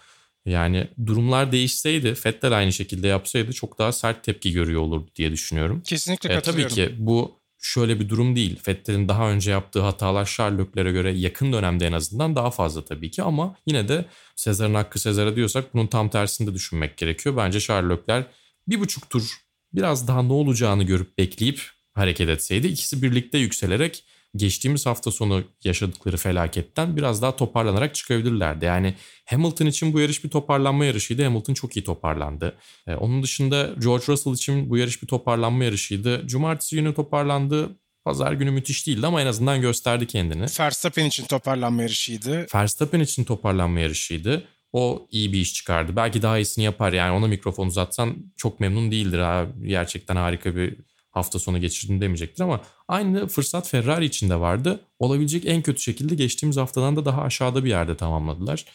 yani 0.45 0.87
durumlar 1.05 1.51
değişseydi, 1.51 2.13
Vettel 2.25 2.57
aynı 2.57 2.73
şekilde 2.73 3.07
yapsaydı 3.07 3.53
çok 3.53 3.79
daha 3.79 3.91
sert 3.91 4.23
tepki 4.23 4.51
görüyor 4.51 4.81
olurdu 4.81 5.11
diye 5.15 5.31
düşünüyorum. 5.31 5.81
Kesinlikle 5.81 6.29
E, 6.29 6.31
tabii 6.41 6.63
katılıyorum. 6.63 6.75
ki 6.75 6.95
bu 6.97 7.39
şöyle 7.59 7.99
bir 7.99 8.09
durum 8.09 8.35
değil. 8.35 8.59
Vettel'in 8.67 9.07
daha 9.07 9.29
önce 9.29 9.51
yaptığı 9.51 9.81
hatalar 9.81 10.25
Sherlock'lere 10.25 10.91
göre 10.91 11.11
yakın 11.11 11.53
dönemde 11.53 11.87
en 11.87 11.91
azından 11.93 12.35
daha 12.35 12.51
fazla 12.51 12.85
tabii 12.85 13.11
ki 13.11 13.23
ama 13.23 13.55
yine 13.67 13.87
de 13.87 14.05
Sezar'ın 14.35 14.73
hakkı 14.73 14.99
Sezar'a 14.99 15.35
diyorsak 15.35 15.73
bunun 15.73 15.87
tam 15.87 16.09
tersini 16.09 16.47
de 16.47 16.53
düşünmek 16.53 16.97
gerekiyor. 16.97 17.37
Bence 17.37 17.59
Sherlock'ler 17.59 18.23
bir 18.67 18.79
buçuk 18.79 19.09
tur 19.09 19.37
biraz 19.73 20.07
daha 20.07 20.23
ne 20.23 20.33
olacağını 20.33 20.83
görüp 20.83 21.17
bekleyip 21.17 21.61
hareket 21.93 22.29
etseydi 22.29 22.67
ikisi 22.67 23.01
birlikte 23.01 23.37
yükselerek 23.37 24.03
geçtiğimiz 24.37 24.85
hafta 24.85 25.11
sonu 25.11 25.43
yaşadıkları 25.63 26.17
felaketten 26.17 26.97
biraz 26.97 27.21
daha 27.21 27.35
toparlanarak 27.35 27.95
çıkabilirlerdi. 27.95 28.65
Yani 28.65 28.93
Hamilton 29.25 29.65
için 29.65 29.93
bu 29.93 29.99
yarış 29.99 30.23
bir 30.23 30.29
toparlanma 30.29 30.85
yarışıydı. 30.85 31.23
Hamilton 31.23 31.53
çok 31.53 31.77
iyi 31.77 31.83
toparlandı. 31.83 32.55
Ee, 32.87 32.95
onun 32.95 33.23
dışında 33.23 33.69
George 33.81 34.05
Russell 34.07 34.33
için 34.33 34.69
bu 34.69 34.77
yarış 34.77 35.01
bir 35.01 35.07
toparlanma 35.07 35.63
yarışıydı. 35.63 36.27
Cumartesi 36.27 36.75
günü 36.75 36.93
toparlandı. 36.93 37.79
Pazar 38.05 38.33
günü 38.33 38.51
müthiş 38.51 38.87
değildi 38.87 39.07
ama 39.07 39.21
en 39.21 39.25
azından 39.25 39.61
gösterdi 39.61 40.07
kendini. 40.07 40.45
Verstappen 40.59 41.05
için 41.05 41.25
toparlanma 41.25 41.81
yarışıydı. 41.81 42.47
Verstappen 42.55 42.99
için 42.99 43.23
toparlanma 43.23 43.79
yarışıydı. 43.79 44.43
O 44.73 45.07
iyi 45.11 45.33
bir 45.33 45.39
iş 45.39 45.53
çıkardı. 45.53 45.95
Belki 45.95 46.21
daha 46.21 46.37
iyisini 46.37 46.65
yapar. 46.65 46.93
Yani 46.93 47.11
ona 47.11 47.27
mikrofon 47.27 47.67
uzatsan 47.67 48.15
çok 48.37 48.59
memnun 48.59 48.91
değildir. 48.91 49.19
Ha, 49.19 49.47
gerçekten 49.63 50.15
harika 50.15 50.55
bir 50.55 50.75
hafta 51.17 51.39
sonu 51.39 51.61
geçirdim 51.61 52.01
demeyecektir 52.01 52.43
ama 52.43 52.61
aynı 52.87 53.27
fırsat 53.27 53.67
Ferrari 53.69 54.05
için 54.05 54.29
de 54.29 54.39
vardı. 54.39 54.79
Olabilecek 54.99 55.45
en 55.45 55.61
kötü 55.61 55.81
şekilde 55.81 56.15
geçtiğimiz 56.15 56.57
haftadan 56.57 56.95
da 56.95 57.05
daha 57.05 57.21
aşağıda 57.21 57.63
bir 57.63 57.69
yerde 57.69 57.97
tamamladılar. 57.97 58.65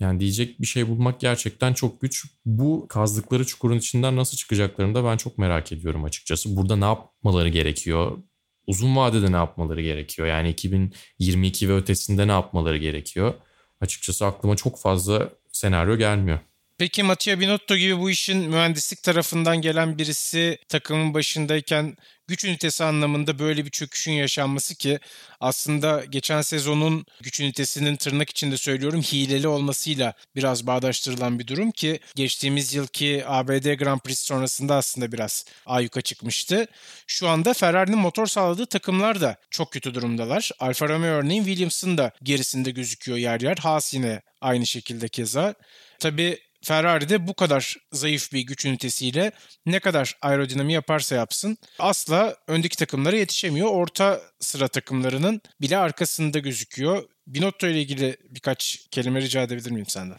Yani 0.00 0.20
diyecek 0.20 0.60
bir 0.60 0.66
şey 0.66 0.88
bulmak 0.88 1.20
gerçekten 1.20 1.74
çok 1.74 2.00
güç. 2.00 2.24
Bu 2.46 2.86
kazdıkları 2.88 3.46
çukurun 3.46 3.78
içinden 3.78 4.16
nasıl 4.16 4.36
çıkacaklarını 4.36 4.94
da 4.94 5.04
ben 5.04 5.16
çok 5.16 5.38
merak 5.38 5.72
ediyorum 5.72 6.04
açıkçası. 6.04 6.56
Burada 6.56 6.76
ne 6.76 6.84
yapmaları 6.84 7.48
gerekiyor? 7.48 8.18
Uzun 8.66 8.96
vadede 8.96 9.32
ne 9.32 9.36
yapmaları 9.36 9.82
gerekiyor? 9.82 10.28
Yani 10.28 10.50
2022 10.50 11.68
ve 11.68 11.76
ötesinde 11.76 12.28
ne 12.28 12.32
yapmaları 12.32 12.78
gerekiyor? 12.78 13.34
Açıkçası 13.80 14.26
aklıma 14.26 14.56
çok 14.56 14.78
fazla 14.78 15.28
senaryo 15.52 15.96
gelmiyor. 15.96 16.38
Peki 16.82 17.02
Mattia 17.02 17.40
Binotto 17.40 17.76
gibi 17.76 17.98
bu 18.00 18.10
işin 18.10 18.38
mühendislik 18.38 19.02
tarafından 19.02 19.60
gelen 19.60 19.98
birisi 19.98 20.58
takımın 20.68 21.14
başındayken 21.14 21.96
güç 22.28 22.44
ünitesi 22.44 22.84
anlamında 22.84 23.38
böyle 23.38 23.64
bir 23.64 23.70
çöküşün 23.70 24.12
yaşanması 24.12 24.74
ki 24.74 24.98
aslında 25.40 26.04
geçen 26.04 26.40
sezonun 26.40 27.06
güç 27.20 27.40
ünitesinin 27.40 27.96
tırnak 27.96 28.30
içinde 28.30 28.56
söylüyorum 28.56 29.00
hileli 29.00 29.48
olmasıyla 29.48 30.14
biraz 30.36 30.66
bağdaştırılan 30.66 31.38
bir 31.38 31.46
durum 31.46 31.70
ki 31.70 32.00
geçtiğimiz 32.14 32.74
yılki 32.74 33.22
ABD 33.26 33.74
Grand 33.74 34.00
Prix 34.00 34.18
sonrasında 34.18 34.74
aslında 34.74 35.12
biraz 35.12 35.44
ayyuka 35.66 36.00
çıkmıştı. 36.00 36.66
Şu 37.06 37.28
anda 37.28 37.54
Ferrari'nin 37.54 37.98
motor 37.98 38.26
sağladığı 38.26 38.66
takımlar 38.66 39.20
da 39.20 39.36
çok 39.50 39.72
kötü 39.72 39.94
durumdalar. 39.94 40.50
Alfa 40.60 40.88
Romeo 40.88 41.14
örneğin 41.14 41.44
Williams'ın 41.44 41.98
da 41.98 42.12
gerisinde 42.22 42.70
gözüküyor 42.70 43.18
yer 43.18 43.40
yer. 43.40 43.56
Haas 43.56 43.94
yine 43.94 44.22
aynı 44.40 44.66
şekilde 44.66 45.08
keza. 45.08 45.54
Tabii 45.98 46.38
Ferrari'de 46.62 47.26
bu 47.26 47.34
kadar 47.34 47.76
zayıf 47.92 48.32
bir 48.32 48.40
güç 48.40 48.64
ünitesiyle 48.64 49.32
ne 49.66 49.80
kadar 49.80 50.16
aerodinami 50.22 50.72
yaparsa 50.72 51.14
yapsın 51.14 51.58
asla 51.78 52.36
öndeki 52.46 52.76
takımlara 52.76 53.16
yetişemiyor. 53.16 53.68
Orta 53.68 54.20
sıra 54.40 54.68
takımlarının 54.68 55.40
bile 55.60 55.76
arkasında 55.76 56.38
gözüküyor. 56.38 57.02
Binotto 57.26 57.66
ile 57.66 57.80
ilgili 57.80 58.16
birkaç 58.30 58.86
kelime 58.90 59.20
rica 59.20 59.42
edebilir 59.42 59.70
miyim 59.70 59.86
senden? 59.88 60.18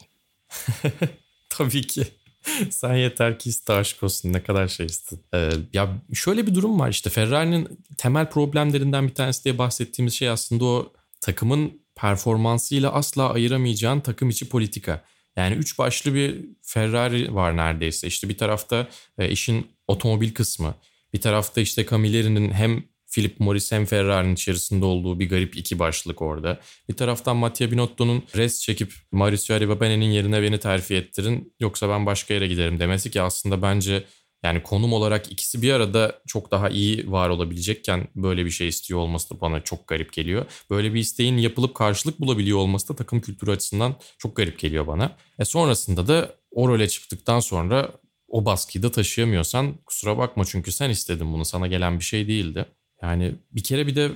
Tabii 1.48 1.86
ki. 1.86 2.04
Sen 2.70 2.94
yeter 2.94 3.38
ki 3.38 3.48
iste 3.48 3.72
aşk 3.72 4.02
olsun 4.02 4.32
ne 4.32 4.42
kadar 4.42 4.68
şeysin. 4.68 5.20
Ee, 5.34 5.50
ya 5.72 5.88
şöyle 6.14 6.46
bir 6.46 6.54
durum 6.54 6.80
var 6.80 6.90
işte 6.90 7.10
Ferrari'nin 7.10 7.78
temel 7.96 8.30
problemlerinden 8.30 9.08
bir 9.08 9.14
tanesi 9.14 9.44
diye 9.44 9.58
bahsettiğimiz 9.58 10.14
şey 10.14 10.28
aslında 10.28 10.64
o 10.64 10.92
takımın 11.20 11.80
performansıyla 11.94 12.92
asla 12.92 13.32
ayıramayacağın 13.32 14.00
takım 14.00 14.30
içi 14.30 14.48
politika. 14.48 15.04
Yani 15.36 15.54
üç 15.54 15.78
başlı 15.78 16.14
bir 16.14 16.44
Ferrari 16.62 17.34
var 17.34 17.56
neredeyse. 17.56 18.06
İşte 18.06 18.28
bir 18.28 18.38
tarafta 18.38 18.88
e, 19.18 19.30
işin 19.30 19.66
otomobil 19.88 20.34
kısmı. 20.34 20.74
Bir 21.12 21.20
tarafta 21.20 21.60
işte 21.60 21.86
Camilleri'nin 21.86 22.50
hem 22.50 22.82
Philip 23.14 23.40
Morris 23.40 23.72
hem 23.72 23.84
Ferrari'nin 23.84 24.34
içerisinde 24.34 24.84
olduğu 24.84 25.20
bir 25.20 25.28
garip 25.28 25.56
iki 25.56 25.78
başlık 25.78 26.22
orada. 26.22 26.60
Bir 26.88 26.94
taraftan 26.94 27.36
Mattia 27.36 27.70
Binotto'nun 27.70 28.22
res 28.36 28.62
çekip 28.62 28.92
Mauricio 29.12 29.56
Arrivabane'nin 29.56 30.10
yerine 30.10 30.42
beni 30.42 30.58
terfi 30.58 30.94
ettirin 30.94 31.54
yoksa 31.60 31.88
ben 31.88 32.06
başka 32.06 32.34
yere 32.34 32.48
giderim 32.48 32.80
demesi 32.80 33.10
ki 33.10 33.22
aslında 33.22 33.62
bence 33.62 34.04
yani 34.44 34.62
konum 34.62 34.92
olarak 34.92 35.32
ikisi 35.32 35.62
bir 35.62 35.72
arada 35.72 36.20
çok 36.26 36.50
daha 36.50 36.68
iyi 36.68 37.10
var 37.10 37.28
olabilecekken 37.28 38.08
böyle 38.16 38.44
bir 38.44 38.50
şey 38.50 38.68
istiyor 38.68 39.00
olması 39.00 39.34
da 39.34 39.40
bana 39.40 39.60
çok 39.60 39.88
garip 39.88 40.12
geliyor. 40.12 40.46
Böyle 40.70 40.94
bir 40.94 41.00
isteğin 41.00 41.36
yapılıp 41.36 41.74
karşılık 41.74 42.20
bulabiliyor 42.20 42.58
olması 42.58 42.88
da 42.88 42.96
takım 42.96 43.20
kültürü 43.20 43.50
açısından 43.50 43.96
çok 44.18 44.36
garip 44.36 44.58
geliyor 44.58 44.86
bana. 44.86 45.16
E 45.38 45.44
sonrasında 45.44 46.08
da 46.08 46.34
o 46.50 46.68
role 46.68 46.88
çıktıktan 46.88 47.40
sonra 47.40 47.90
o 48.28 48.44
baskıyı 48.44 48.82
da 48.82 48.90
taşıyamıyorsan 48.90 49.74
kusura 49.86 50.18
bakma 50.18 50.44
çünkü 50.44 50.72
sen 50.72 50.90
istedin 50.90 51.32
bunu 51.32 51.44
sana 51.44 51.66
gelen 51.66 51.98
bir 51.98 52.04
şey 52.04 52.28
değildi. 52.28 52.66
Yani 53.02 53.34
bir 53.52 53.62
kere 53.62 53.86
bir 53.86 53.96
de 53.96 54.10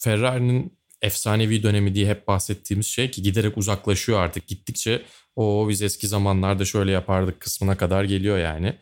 Ferrari'nin 0.00 0.78
efsanevi 1.02 1.62
dönemi 1.62 1.94
diye 1.94 2.08
hep 2.08 2.28
bahsettiğimiz 2.28 2.86
şey 2.86 3.10
ki 3.10 3.22
giderek 3.22 3.58
uzaklaşıyor 3.58 4.18
artık. 4.18 4.46
Gittikçe 4.46 5.02
o 5.36 5.68
biz 5.68 5.82
eski 5.82 6.08
zamanlarda 6.08 6.64
şöyle 6.64 6.90
yapardık 6.90 7.40
kısmına 7.40 7.76
kadar 7.76 8.04
geliyor 8.04 8.38
yani. 8.38 8.76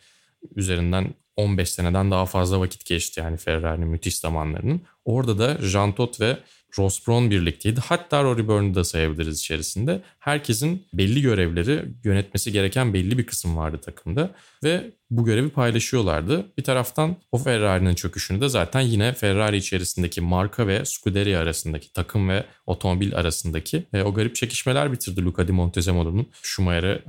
Üzerinden 0.57 1.15
15 1.37 1.71
seneden 1.71 2.11
daha 2.11 2.27
fazla 2.27 2.61
vakit 2.61 2.85
geçti 2.85 3.21
yani 3.21 3.37
Ferrari'nin 3.37 3.89
müthiş 3.89 4.19
zamanlarının. 4.19 4.81
Orada 5.05 5.39
da 5.39 5.59
Jean 5.63 5.93
Todt 5.93 6.21
ve 6.21 6.39
Ross 6.79 7.07
Brown 7.09 7.31
birlikteydi. 7.31 7.81
Hatta 7.81 8.23
Rory 8.23 8.49
Byrne'ı 8.49 8.75
da 8.75 8.85
sayabiliriz 8.85 9.41
içerisinde. 9.41 10.03
Herkesin 10.19 10.87
belli 10.93 11.23
görevleri, 11.23 11.85
yönetmesi 12.05 12.53
gereken 12.53 12.95
belli 12.95 13.19
bir 13.19 13.27
kısım 13.27 13.57
vardı 13.57 13.79
takımda. 13.79 14.31
Ve 14.65 14.91
bu 15.11 15.25
görevi 15.25 15.51
paylaşıyorlardı. 15.51 16.47
Bir 16.59 16.65
taraftan 16.65 17.17
o 17.33 17.39
Ferrari'nin 17.39 17.95
çöküşünü 17.95 18.41
de 18.41 18.49
zaten 18.49 18.81
yine 18.81 19.13
Ferrari 19.13 19.57
içerisindeki 19.57 20.21
marka 20.21 20.67
ve 20.67 20.85
Scuderia 20.85 21.41
arasındaki, 21.41 21.93
takım 21.93 22.29
ve 22.29 22.45
otomobil 22.67 23.17
arasındaki 23.17 23.87
e, 23.93 24.03
o 24.03 24.15
garip 24.15 24.35
çekişmeler 24.35 24.93
bitirdi 24.93 25.25
Luca 25.25 25.49
Di 25.49 25.53
Montezemolo'nun 25.53 26.27
Schumacher'ı 26.43 27.03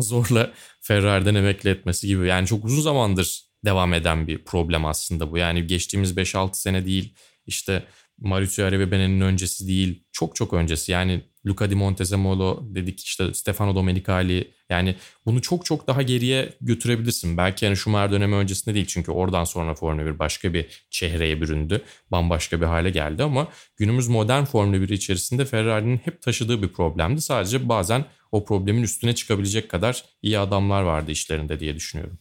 zorla 0.00 0.52
Ferrari'den 0.80 1.34
emekli 1.34 1.70
etmesi 1.70 2.06
gibi. 2.06 2.26
Yani 2.26 2.46
çok 2.46 2.64
uzun 2.64 2.82
zamandır 2.82 3.42
devam 3.64 3.94
eden 3.94 4.26
bir 4.26 4.44
problem 4.44 4.86
aslında 4.86 5.30
bu. 5.32 5.38
Yani 5.38 5.66
geçtiğimiz 5.66 6.16
5-6 6.16 6.54
sene 6.54 6.86
değil 6.86 7.14
işte 7.46 7.84
Mauricio 8.18 8.66
Arrivabane'nin 8.66 9.20
öncesi 9.20 9.68
değil. 9.68 10.04
Çok 10.12 10.36
çok 10.36 10.52
öncesi. 10.52 10.92
Yani 10.92 11.22
Luca 11.46 11.70
Di 11.70 11.74
Montezemolo 11.74 12.62
dedik 12.62 13.00
işte 13.00 13.34
Stefano 13.34 13.74
Domenicali. 13.74 14.50
Yani 14.70 14.94
bunu 15.26 15.42
çok 15.42 15.64
çok 15.64 15.86
daha 15.86 16.02
geriye 16.02 16.52
götürebilirsin. 16.60 17.36
Belki 17.36 17.64
yani 17.64 17.76
Schumacher 17.76 18.12
dönemi 18.12 18.34
öncesinde 18.34 18.74
değil 18.74 18.86
çünkü 18.86 19.10
oradan 19.10 19.44
sonra 19.44 19.74
Formula 19.74 20.06
1 20.06 20.18
başka 20.18 20.54
bir 20.54 20.86
çehreye 20.90 21.40
büründü. 21.40 21.82
Bambaşka 22.10 22.60
bir 22.60 22.66
hale 22.66 22.90
geldi 22.90 23.22
ama 23.22 23.48
günümüz 23.76 24.08
modern 24.08 24.44
Formula 24.44 24.80
1 24.80 24.88
içerisinde 24.88 25.44
Ferrari'nin 25.44 26.00
hep 26.04 26.22
taşıdığı 26.22 26.62
bir 26.62 26.68
problemdi. 26.68 27.20
Sadece 27.20 27.68
bazen 27.68 28.04
o 28.32 28.44
problemin 28.44 28.82
üstüne 28.82 29.14
çıkabilecek 29.14 29.68
kadar 29.68 30.04
iyi 30.22 30.38
adamlar 30.38 30.82
vardı 30.82 31.10
işlerinde 31.10 31.60
diye 31.60 31.76
düşünüyorum. 31.76 32.18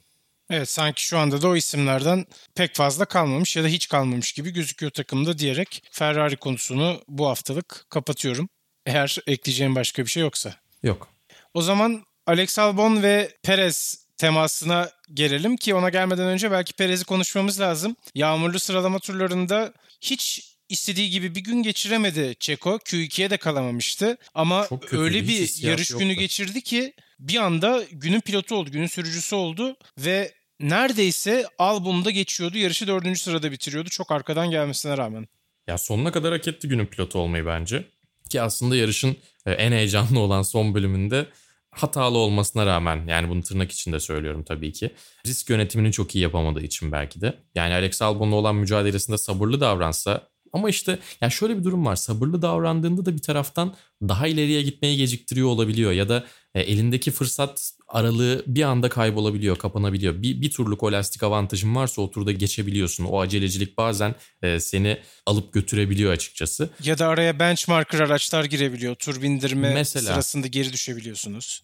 Evet 0.49 0.69
sanki 0.69 1.05
şu 1.05 1.17
anda 1.17 1.41
da 1.41 1.47
o 1.47 1.55
isimlerden 1.55 2.25
pek 2.55 2.75
fazla 2.75 3.05
kalmamış 3.05 3.55
ya 3.55 3.63
da 3.63 3.67
hiç 3.67 3.87
kalmamış 3.87 4.31
gibi 4.31 4.53
gözüküyor 4.53 4.91
takımda 4.91 5.37
diyerek 5.37 5.83
Ferrari 5.91 6.37
konusunu 6.37 7.01
bu 7.07 7.27
haftalık 7.27 7.85
kapatıyorum. 7.89 8.49
Eğer 8.85 9.17
ekleyeceğim 9.27 9.75
başka 9.75 10.05
bir 10.05 10.09
şey 10.09 10.23
yoksa. 10.23 10.55
Yok. 10.83 11.07
O 11.53 11.61
zaman 11.61 12.03
Alex 12.27 12.59
Albon 12.59 13.03
ve 13.03 13.37
Perez 13.43 14.05
temasına 14.17 14.91
gelelim 15.13 15.57
ki 15.57 15.75
ona 15.75 15.89
gelmeden 15.89 16.27
önce 16.27 16.51
belki 16.51 16.73
Perez'i 16.73 17.05
konuşmamız 17.05 17.59
lazım. 17.59 17.95
Yağmurlu 18.15 18.59
sıralama 18.59 18.99
turlarında 18.99 19.73
hiç 20.01 20.48
istediği 20.69 21.10
gibi 21.10 21.36
bir 21.36 21.41
gün 21.41 21.63
geçiremedi 21.63 22.36
Çeko. 22.39 22.75
Q2'ye 22.75 23.29
de 23.29 23.38
kalamamıştı. 23.38 24.17
Ama 24.34 24.67
öyle 24.91 25.23
bir 25.27 25.63
yarış 25.63 25.91
yoktu. 25.91 26.05
günü 26.05 26.13
geçirdi 26.13 26.62
ki 26.62 26.93
bir 27.19 27.38
anda 27.38 27.84
günün 27.91 28.19
pilotu 28.19 28.55
oldu, 28.55 28.71
günün 28.71 28.88
sürücüsü 28.88 29.36
oldu 29.36 29.77
ve 29.97 30.34
neredeyse 30.60 31.45
albumda 31.60 32.12
geçiyordu. 32.12 32.58
Yarışı 32.58 32.88
dördüncü 32.88 33.19
sırada 33.19 33.51
bitiriyordu 33.51 33.89
çok 33.89 34.12
arkadan 34.12 34.51
gelmesine 34.51 34.97
rağmen. 34.97 35.27
Ya 35.67 35.77
sonuna 35.77 36.12
kadar 36.12 36.34
hak 36.34 36.47
etti 36.47 36.67
günün 36.67 36.86
pilotu 36.86 37.19
olmayı 37.19 37.45
bence. 37.45 37.86
Ki 38.29 38.41
aslında 38.41 38.75
yarışın 38.75 39.17
e, 39.45 39.51
en 39.51 39.71
heyecanlı 39.71 40.19
olan 40.19 40.41
son 40.41 40.75
bölümünde 40.75 41.25
hatalı 41.71 42.17
olmasına 42.17 42.65
rağmen 42.65 43.08
yani 43.08 43.29
bunu 43.29 43.43
tırnak 43.43 43.71
içinde 43.71 43.99
söylüyorum 43.99 44.43
tabii 44.43 44.73
ki. 44.73 44.93
Risk 45.25 45.49
yönetimini 45.49 45.91
çok 45.91 46.15
iyi 46.15 46.21
yapamadığı 46.21 46.62
için 46.62 46.91
belki 46.91 47.21
de. 47.21 47.38
Yani 47.55 47.73
Alex 47.73 48.01
Albon'la 48.01 48.36
olan 48.36 48.55
mücadelesinde 48.55 49.17
sabırlı 49.17 49.62
davransa 49.62 50.28
ama 50.53 50.69
işte 50.69 50.99
ya 51.21 51.29
şöyle 51.29 51.57
bir 51.57 51.63
durum 51.63 51.85
var. 51.85 51.95
Sabırlı 51.95 52.41
davrandığında 52.41 53.05
da 53.05 53.13
bir 53.13 53.21
taraftan 53.21 53.75
daha 54.01 54.27
ileriye 54.27 54.62
gitmeyi 54.62 54.97
geciktiriyor 54.97 55.47
olabiliyor 55.47 55.91
ya 55.91 56.09
da 56.09 56.25
e, 56.55 56.62
elindeki 56.62 57.12
fırsat 57.12 57.71
aralığı 57.88 58.43
bir 58.47 58.63
anda 58.63 58.89
kaybolabiliyor, 58.89 59.55
kapanabiliyor. 59.55 60.21
Bir, 60.21 60.41
bir 60.41 60.51
turluk 60.51 60.83
o 60.83 60.91
lastik 60.91 61.23
avantajın 61.23 61.75
varsa 61.75 62.01
o 62.01 62.12
turda 62.12 62.31
geçebiliyorsun. 62.31 63.05
O 63.05 63.19
acelecilik 63.19 63.77
bazen 63.77 64.15
e, 64.41 64.59
seni 64.59 64.97
alıp 65.25 65.53
götürebiliyor 65.53 66.12
açıkçası. 66.12 66.69
Ya 66.83 66.97
da 66.97 67.07
araya 67.07 67.39
benchmarker 67.39 67.99
araçlar 67.99 68.45
girebiliyor. 68.45 68.95
Tur 68.95 69.21
bindirme 69.21 69.73
Mesela, 69.73 70.13
sırasında 70.13 70.47
geri 70.47 70.73
düşebiliyorsunuz. 70.73 71.63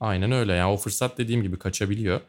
Aynen 0.00 0.32
öyle. 0.32 0.52
Yani 0.52 0.72
o 0.72 0.76
fırsat 0.76 1.18
dediğim 1.18 1.42
gibi 1.42 1.58
kaçabiliyor. 1.58 2.20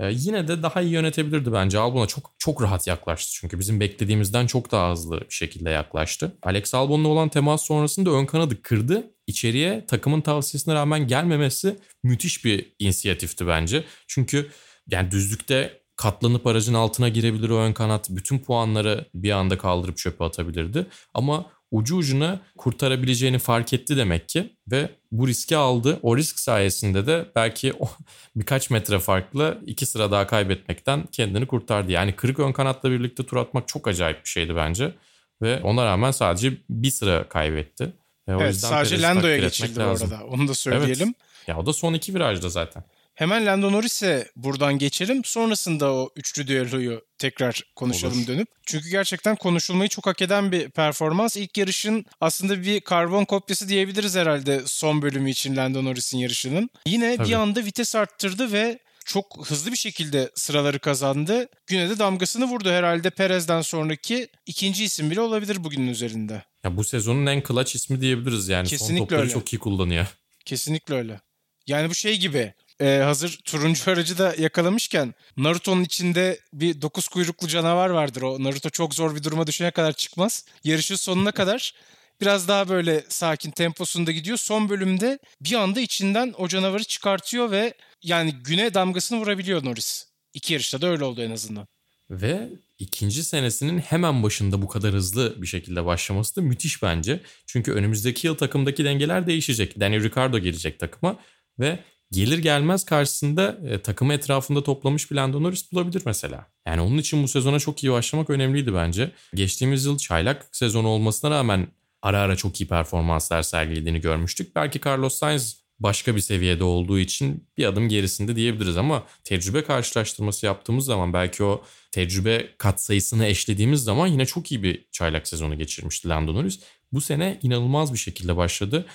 Ee, 0.00 0.10
yine 0.12 0.48
de 0.48 0.62
daha 0.62 0.80
iyi 0.80 0.92
yönetebilirdi 0.92 1.52
bence. 1.52 1.78
Albon'a 1.78 2.06
çok 2.06 2.32
çok 2.38 2.62
rahat 2.62 2.86
yaklaştı 2.86 3.32
çünkü 3.34 3.58
bizim 3.58 3.80
beklediğimizden 3.80 4.46
çok 4.46 4.70
daha 4.72 4.92
hızlı 4.92 5.20
bir 5.20 5.34
şekilde 5.34 5.70
yaklaştı. 5.70 6.32
Alex 6.42 6.74
Albon'la 6.74 7.08
olan 7.08 7.28
temas 7.28 7.62
sonrasında 7.62 8.10
ön 8.10 8.26
kanadı 8.26 8.62
kırdı. 8.62 9.04
İçeriye 9.26 9.86
takımın 9.86 10.20
tavsiyesine 10.20 10.74
rağmen 10.74 11.06
gelmemesi 11.06 11.76
müthiş 12.02 12.44
bir 12.44 12.72
inisiyatifti 12.78 13.46
bence. 13.46 13.84
Çünkü 14.08 14.50
yani 14.90 15.10
düzlükte 15.10 15.80
katlanıp 15.96 16.46
aracın 16.46 16.74
altına 16.74 17.08
girebilir 17.08 17.50
o 17.50 17.56
ön 17.56 17.72
kanat. 17.72 18.10
Bütün 18.10 18.38
puanları 18.38 19.04
bir 19.14 19.30
anda 19.30 19.58
kaldırıp 19.58 19.96
çöpe 19.96 20.24
atabilirdi. 20.24 20.86
Ama 21.14 21.46
ucu 21.70 21.96
ucuna 21.96 22.40
kurtarabileceğini 22.58 23.38
fark 23.38 23.72
etti 23.72 23.96
demek 23.96 24.28
ki 24.28 24.52
ve 24.70 24.90
bu 25.12 25.28
riski 25.28 25.56
aldı. 25.56 25.98
O 26.02 26.16
risk 26.16 26.40
sayesinde 26.40 27.06
de 27.06 27.26
belki 27.36 27.72
birkaç 28.36 28.70
metre 28.70 28.98
farklı 28.98 29.58
iki 29.66 29.86
sıra 29.86 30.10
daha 30.10 30.26
kaybetmekten 30.26 31.06
kendini 31.12 31.46
kurtardı. 31.46 31.92
Yani 31.92 32.16
kırık 32.16 32.38
ön 32.38 32.52
kanatla 32.52 32.90
birlikte 32.90 33.26
tur 33.26 33.36
atmak 33.36 33.68
çok 33.68 33.88
acayip 33.88 34.24
bir 34.24 34.28
şeydi 34.28 34.56
bence 34.56 34.94
ve 35.42 35.60
ona 35.62 35.84
rağmen 35.86 36.10
sadece 36.10 36.52
bir 36.70 36.90
sıra 36.90 37.28
kaybetti. 37.28 37.92
Ve 38.28 38.36
o 38.36 38.42
evet 38.42 38.56
sadece 38.56 39.02
Lando'ya 39.02 39.38
geçildi 39.38 39.80
bu 39.80 39.82
arada 39.82 40.20
onu 40.28 40.48
da 40.48 40.54
söyleyelim. 40.54 41.08
Evet. 41.08 41.48
Ya 41.48 41.58
o 41.58 41.66
da 41.66 41.72
son 41.72 41.94
iki 41.94 42.14
virajda 42.14 42.48
zaten. 42.48 42.84
Hemen 43.20 43.46
Lando 43.46 43.72
Norris'e 43.72 44.30
buradan 44.36 44.78
geçelim. 44.78 45.24
Sonrasında 45.24 45.92
o 45.92 46.10
üçlü 46.16 46.46
düelloyu 46.46 47.02
tekrar 47.18 47.62
konuşalım 47.76 48.18
Olur. 48.18 48.26
dönüp. 48.26 48.48
Çünkü 48.66 48.90
gerçekten 48.90 49.36
konuşulmayı 49.36 49.88
çok 49.88 50.06
hak 50.06 50.22
eden 50.22 50.52
bir 50.52 50.70
performans. 50.70 51.36
İlk 51.36 51.58
yarışın 51.58 52.06
aslında 52.20 52.62
bir 52.62 52.80
karbon 52.80 53.24
kopyası 53.24 53.68
diyebiliriz 53.68 54.16
herhalde 54.16 54.62
son 54.66 55.02
bölümü 55.02 55.30
için 55.30 55.56
Lando 55.56 55.84
Norris'in 55.84 56.18
yarışının. 56.18 56.70
Yine 56.86 57.16
Tabii. 57.16 57.28
bir 57.28 57.32
anda 57.32 57.64
vites 57.64 57.94
arttırdı 57.94 58.52
ve 58.52 58.78
çok 59.04 59.48
hızlı 59.48 59.72
bir 59.72 59.76
şekilde 59.76 60.30
sıraları 60.34 60.78
kazandı. 60.78 61.48
Güne 61.66 61.90
de 61.90 61.98
damgasını 61.98 62.44
vurdu 62.44 62.70
herhalde 62.70 63.10
Perez'den 63.10 63.62
sonraki 63.62 64.28
ikinci 64.46 64.84
isim 64.84 65.10
bile 65.10 65.20
olabilir 65.20 65.64
bugünün 65.64 65.88
üzerinde. 65.88 66.42
Ya 66.64 66.76
bu 66.76 66.84
sezonun 66.84 67.26
en 67.26 67.42
clutch 67.48 67.74
ismi 67.74 68.00
diyebiliriz 68.00 68.48
yani. 68.48 68.68
Kesinlikle 68.68 68.96
Son 68.98 69.04
topları 69.04 69.20
öyle. 69.20 69.32
çok 69.32 69.52
iyi 69.52 69.58
kullanıyor. 69.58 70.06
Kesinlikle 70.44 70.94
öyle. 70.94 71.20
Yani 71.66 71.90
bu 71.90 71.94
şey 71.94 72.18
gibi 72.18 72.54
e, 72.80 72.98
hazır 72.98 73.40
turuncu 73.44 73.90
aracı 73.90 74.18
da 74.18 74.34
yakalamışken 74.38 75.14
Naruto'nun 75.36 75.84
içinde 75.84 76.40
bir 76.52 76.82
dokuz 76.82 77.08
kuyruklu 77.08 77.48
canavar 77.48 77.90
vardır. 77.90 78.22
O 78.22 78.44
Naruto 78.44 78.70
çok 78.70 78.94
zor 78.94 79.16
bir 79.16 79.22
duruma 79.22 79.46
düşene 79.46 79.70
kadar 79.70 79.92
çıkmaz. 79.92 80.44
Yarışın 80.64 80.96
sonuna 80.96 81.32
kadar 81.32 81.74
biraz 82.20 82.48
daha 82.48 82.68
böyle 82.68 83.04
sakin 83.08 83.50
temposunda 83.50 84.12
gidiyor. 84.12 84.36
Son 84.36 84.68
bölümde 84.68 85.18
bir 85.40 85.54
anda 85.54 85.80
içinden 85.80 86.34
o 86.38 86.48
canavarı 86.48 86.84
çıkartıyor 86.84 87.50
ve 87.50 87.74
yani 88.02 88.34
güne 88.44 88.74
damgasını 88.74 89.20
vurabiliyor 89.20 89.64
Norris. 89.64 90.06
İki 90.34 90.52
yarışta 90.52 90.80
da 90.80 90.86
öyle 90.86 91.04
oldu 91.04 91.22
en 91.22 91.30
azından. 91.30 91.68
Ve 92.10 92.48
ikinci 92.78 93.24
senesinin 93.24 93.78
hemen 93.78 94.22
başında 94.22 94.62
bu 94.62 94.68
kadar 94.68 94.92
hızlı 94.92 95.42
bir 95.42 95.46
şekilde 95.46 95.84
başlaması 95.84 96.36
da 96.36 96.40
müthiş 96.40 96.82
bence. 96.82 97.20
Çünkü 97.46 97.72
önümüzdeki 97.72 98.26
yıl 98.26 98.34
takımdaki 98.34 98.84
dengeler 98.84 99.26
değişecek. 99.26 99.80
Daniel 99.80 100.02
Ricciardo 100.02 100.38
gelecek 100.38 100.78
takıma 100.78 101.18
ve 101.58 101.78
gelir 102.12 102.38
gelmez 102.38 102.84
karşısında 102.84 103.58
e, 103.68 103.82
takımı 103.82 104.14
etrafında 104.14 104.62
toplamış 104.62 105.10
bir 105.10 105.16
Lando 105.16 105.42
Norris 105.42 105.72
bulabilir 105.72 106.02
mesela. 106.06 106.46
Yani 106.66 106.80
onun 106.80 106.98
için 106.98 107.22
bu 107.22 107.28
sezona 107.28 107.58
çok 107.58 107.84
iyi 107.84 107.92
başlamak 107.92 108.30
önemliydi 108.30 108.74
bence. 108.74 109.12
Geçtiğimiz 109.34 109.84
yıl 109.84 109.98
çaylak 109.98 110.46
sezonu 110.52 110.88
olmasına 110.88 111.30
rağmen 111.30 111.66
ara 112.02 112.20
ara 112.20 112.36
çok 112.36 112.60
iyi 112.60 112.68
performanslar 112.68 113.42
sergilediğini 113.42 114.00
görmüştük. 114.00 114.56
Belki 114.56 114.80
Carlos 114.86 115.14
Sainz 115.14 115.60
başka 115.80 116.16
bir 116.16 116.20
seviyede 116.20 116.64
olduğu 116.64 116.98
için 116.98 117.48
bir 117.56 117.64
adım 117.64 117.88
gerisinde 117.88 118.36
diyebiliriz 118.36 118.76
ama 118.76 119.06
tecrübe 119.24 119.64
karşılaştırması 119.64 120.46
yaptığımız 120.46 120.84
zaman 120.84 121.12
belki 121.12 121.44
o 121.44 121.64
tecrübe 121.90 122.46
katsayısını 122.58 123.26
eşlediğimiz 123.26 123.84
zaman 123.84 124.06
yine 124.06 124.26
çok 124.26 124.52
iyi 124.52 124.62
bir 124.62 124.84
çaylak 124.92 125.28
sezonu 125.28 125.58
geçirmişti 125.58 126.08
Lando 126.08 126.34
Norris. 126.34 126.60
Bu 126.92 127.00
sene 127.00 127.38
inanılmaz 127.42 127.92
bir 127.92 127.98
şekilde 127.98 128.36
başladı. 128.36 128.86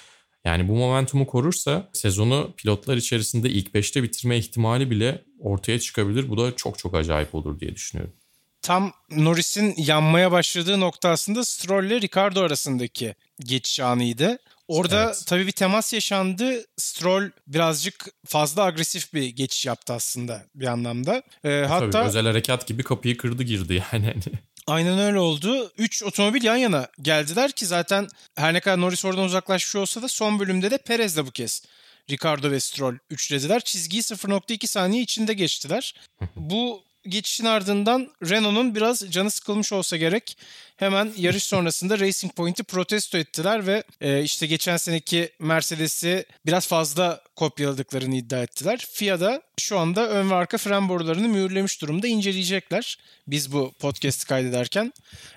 Yani 0.46 0.68
bu 0.68 0.76
momentumu 0.76 1.28
korursa 1.28 1.90
sezonu 1.94 2.54
pilotlar 2.58 2.98
içerisinde 2.98 3.50
ilk 3.50 3.76
5'te 3.76 4.04
bitirme 4.04 4.38
ihtimali 4.38 4.92
bile 4.92 5.22
ortaya 5.40 5.80
çıkabilir. 5.80 6.30
Bu 6.30 6.38
da 6.38 6.56
çok 6.56 6.80
çok 6.80 6.96
acayip 6.96 7.36
olur 7.36 7.60
diye 7.60 7.76
düşünüyorum. 7.76 8.14
Tam 8.62 8.94
Norris'in 9.12 9.74
yanmaya 9.78 10.32
başladığı 10.32 10.80
nokta 10.80 11.10
aslında 11.10 11.46
Stroll 11.46 11.86
ile 11.86 12.02
Ricardo 12.02 12.42
arasındaki 12.42 13.16
geçiş 13.40 13.80
anıydı. 13.80 14.38
Orada 14.68 15.06
evet. 15.06 15.24
tabii 15.28 15.48
bir 15.48 15.52
temas 15.52 15.94
yaşandı. 15.94 16.66
Stroll 16.78 17.30
birazcık 17.48 18.06
fazla 18.26 18.64
agresif 18.64 19.14
bir 19.14 19.28
geçiş 19.28 19.66
yaptı 19.66 19.94
aslında 19.94 20.46
bir 20.56 20.66
anlamda. 20.66 21.24
Ee, 21.44 21.66
hatta 21.68 21.90
tabii 21.90 22.08
özel 22.08 22.26
harekat 22.26 22.68
gibi 22.68 22.84
kapıyı 22.84 23.18
kırdı 23.18 23.44
girdi 23.44 23.84
yani. 23.94 24.14
Aynen 24.68 25.00
öyle 25.00 25.20
oldu. 25.20 25.72
Üç 25.78 26.04
otomobil 26.04 26.44
yan 26.44 26.56
yana 26.56 26.88
geldiler 27.02 27.52
ki 27.52 27.66
zaten 27.66 28.08
her 28.36 28.54
ne 28.54 28.60
kadar 28.60 28.82
Norris 28.82 29.06
oradan 29.06 29.24
uzaklaşmış 29.24 29.76
olsa 29.76 30.02
da 30.02 30.08
son 30.08 30.40
bölümde 30.40 30.72
de 30.72 30.78
Perez 30.78 31.18
de 31.18 31.26
bu 31.26 31.32
kez 31.32 31.64
Ricardo 32.10 32.52
ve 32.52 32.60
Stroll 32.60 32.98
üçlediler. 33.10 33.60
Çizgiyi 33.60 34.02
0.2 34.02 34.68
saniye 34.68 35.02
içinde 35.02 35.34
geçtiler. 35.34 35.96
bu 36.36 36.84
geçişin 37.08 37.46
ardından 37.46 38.12
Renault'un 38.30 38.76
biraz 38.76 39.12
canı 39.12 39.32
sıkılmış 39.32 39.74
olsa 39.74 39.98
gerek 39.98 40.38
hemen 40.78 41.12
yarış 41.18 41.44
sonrasında 41.44 42.00
Racing 42.00 42.34
Point'i 42.34 42.64
protesto 42.64 43.18
ettiler 43.18 43.68
ve 43.68 43.84
e, 44.02 44.24
işte 44.24 44.48
geçen 44.48 44.78
seneki 44.78 45.30
Mercedes'i 45.40 46.26
biraz 46.46 46.68
fazla 46.68 47.22
kopyaladıklarını 47.36 48.16
iddia 48.16 48.44
ettiler. 48.44 48.88
FIA 48.92 49.20
da 49.20 49.42
şu 49.60 49.80
anda 49.80 50.10
ön 50.10 50.30
ve 50.30 50.36
arka 50.36 50.58
fren 50.58 50.90
borularını 50.90 51.28
mühürlemiş 51.28 51.82
durumda 51.82 52.08
inceleyecekler 52.08 52.98
biz 53.28 53.52
bu 53.52 53.74
podcast'i 53.80 54.28
kaydederken. 54.28 54.94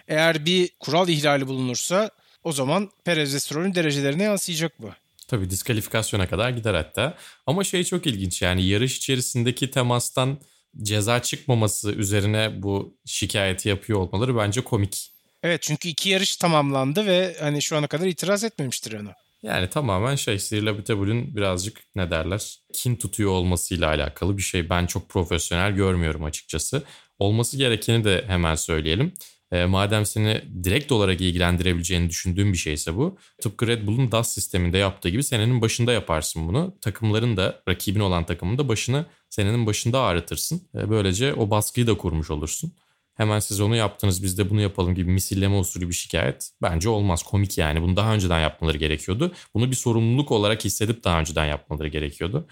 Eğer 0.09 0.47
bir 0.47 0.71
kural 0.81 1.09
ihlali 1.09 1.47
bulunursa 1.47 2.11
o 2.45 2.53
zaman 2.53 2.91
Perez 3.05 3.35
ve 3.35 3.41
Stroll'ün 3.41 3.75
derecelerine 3.75 4.23
yansıyacak 4.23 4.83
bu. 4.83 4.91
Tabii 5.29 5.51
diskalifikasyona 5.51 6.29
kadar 6.29 6.51
gider 6.51 6.75
hatta. 6.75 7.19
Ama 7.47 7.65
şey 7.65 7.85
çok 7.85 8.07
ilginç 8.07 8.43
yani 8.43 8.65
yarış 8.67 8.97
içerisindeki 8.97 9.71
temastan 9.71 10.39
ceza 10.83 11.23
çıkmaması 11.23 11.93
üzerine 11.93 12.63
bu 12.63 12.97
şikayeti 13.07 13.69
yapıyor 13.69 13.99
olmaları 13.99 14.37
bence 14.37 14.61
komik. 14.61 15.13
Evet 15.43 15.63
çünkü 15.63 15.89
iki 15.89 16.09
yarış 16.09 16.37
tamamlandı 16.37 17.07
ve 17.07 17.37
hani 17.41 17.63
şu 17.63 17.77
ana 17.77 17.87
kadar 17.87 18.07
itiraz 18.07 18.45
etmemiştir 18.45 18.93
onu. 18.93 19.11
Yani 19.43 19.71
tamamen 19.71 20.15
şey 20.15 20.39
Cyril 20.39 20.71
Abiteboul'ün 20.71 21.37
birazcık 21.37 21.81
ne 21.97 22.11
derler 22.11 22.59
kin 22.73 22.97
tutuyor 22.97 23.31
olmasıyla 23.31 23.89
alakalı 23.89 24.37
bir 24.37 24.43
şey. 24.43 24.71
Ben 24.71 24.87
çok 24.87 25.09
profesyonel 25.09 25.73
görmüyorum 25.73 26.25
açıkçası. 26.25 26.83
Olması 27.19 27.57
gerekeni 27.57 28.05
de 28.05 28.25
hemen 28.27 28.55
söyleyelim. 28.55 29.13
E, 29.53 29.65
madem 29.65 30.07
seni 30.07 30.43
direkt 30.65 30.93
olarak 30.93 31.21
ilgilendirebileceğini 31.21 32.11
düşündüğüm 32.11 32.53
bir 32.53 32.59
şeyse 32.59 32.97
bu. 32.97 33.19
Tıpkı 33.41 33.67
Red 33.67 33.87
Bull'un 33.87 34.13
DAS 34.13 34.35
sisteminde 34.35 34.79
yaptığı 34.79 35.09
gibi 35.09 35.25
senenin 35.25 35.61
başında 35.61 35.93
yaparsın 35.93 36.49
bunu. 36.49 36.77
Takımların 36.81 37.37
da 37.37 37.63
rakibin 37.69 38.01
olan 38.01 38.27
takımın 38.27 38.59
da 38.59 38.69
başını 38.69 39.07
senenin 39.31 39.67
başında 39.67 40.01
ağrıtırsın. 40.01 40.63
E, 40.75 40.91
böylece 40.91 41.35
o 41.35 41.51
baskıyı 41.51 41.87
da 41.87 41.97
kurmuş 41.97 42.31
olursun. 42.31 42.73
Hemen 43.15 43.39
siz 43.39 43.61
onu 43.61 43.77
yaptınız 43.77 44.23
biz 44.23 44.39
de 44.39 44.51
bunu 44.51 44.61
yapalım 44.61 44.95
gibi 44.95 45.11
misilleme 45.11 45.57
usulü 45.57 45.89
bir 45.89 45.95
şikayet 45.95 46.51
bence 46.63 46.89
olmaz. 46.89 47.23
Komik 47.23 47.59
yani. 47.59 47.83
Bunu 47.83 47.97
daha 47.97 48.15
önceden 48.15 48.41
yapmaları 48.41 48.79
gerekiyordu. 48.79 49.35
Bunu 49.55 49.71
bir 49.71 49.77
sorumluluk 49.77 50.31
olarak 50.31 50.65
hissedip 50.65 51.05
daha 51.05 51.21
önceden 51.21 51.45
yapmaları 51.47 51.89
gerekiyordu. 51.89 52.49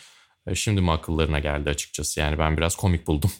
E, 0.47 0.55
şimdi 0.55 0.81
mi 0.81 0.93
akıllarına 0.93 1.39
geldi 1.39 1.71
açıkçası 1.71 2.21
yani 2.21 2.39
ben 2.39 2.57
biraz 2.57 2.77
komik 2.77 3.07
buldum. 3.07 3.31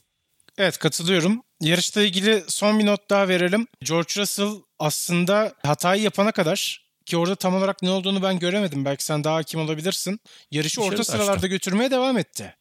Evet 0.59 0.79
katılıyorum. 0.79 1.43
Yarışla 1.61 2.03
ilgili 2.03 2.45
son 2.49 2.79
bir 2.79 2.87
not 2.87 3.11
daha 3.11 3.29
verelim. 3.29 3.67
George 3.85 4.13
Russell 4.17 4.53
aslında 4.79 5.55
hatayı 5.63 6.03
yapana 6.03 6.33
kadar 6.33 6.87
ki 7.07 7.17
orada 7.17 7.35
tam 7.35 7.55
olarak 7.55 7.83
ne 7.83 7.91
olduğunu 7.91 8.23
ben 8.23 8.39
göremedim. 8.39 8.85
Belki 8.85 9.05
sen 9.05 9.25
daha 9.25 9.37
hakim 9.37 9.61
olabilirsin. 9.61 10.21
Yarışı 10.51 10.83
orta 10.83 11.05
sıralarda 11.05 11.47
götürmeye 11.47 11.91
devam 11.91 12.19
etti. 12.19 12.57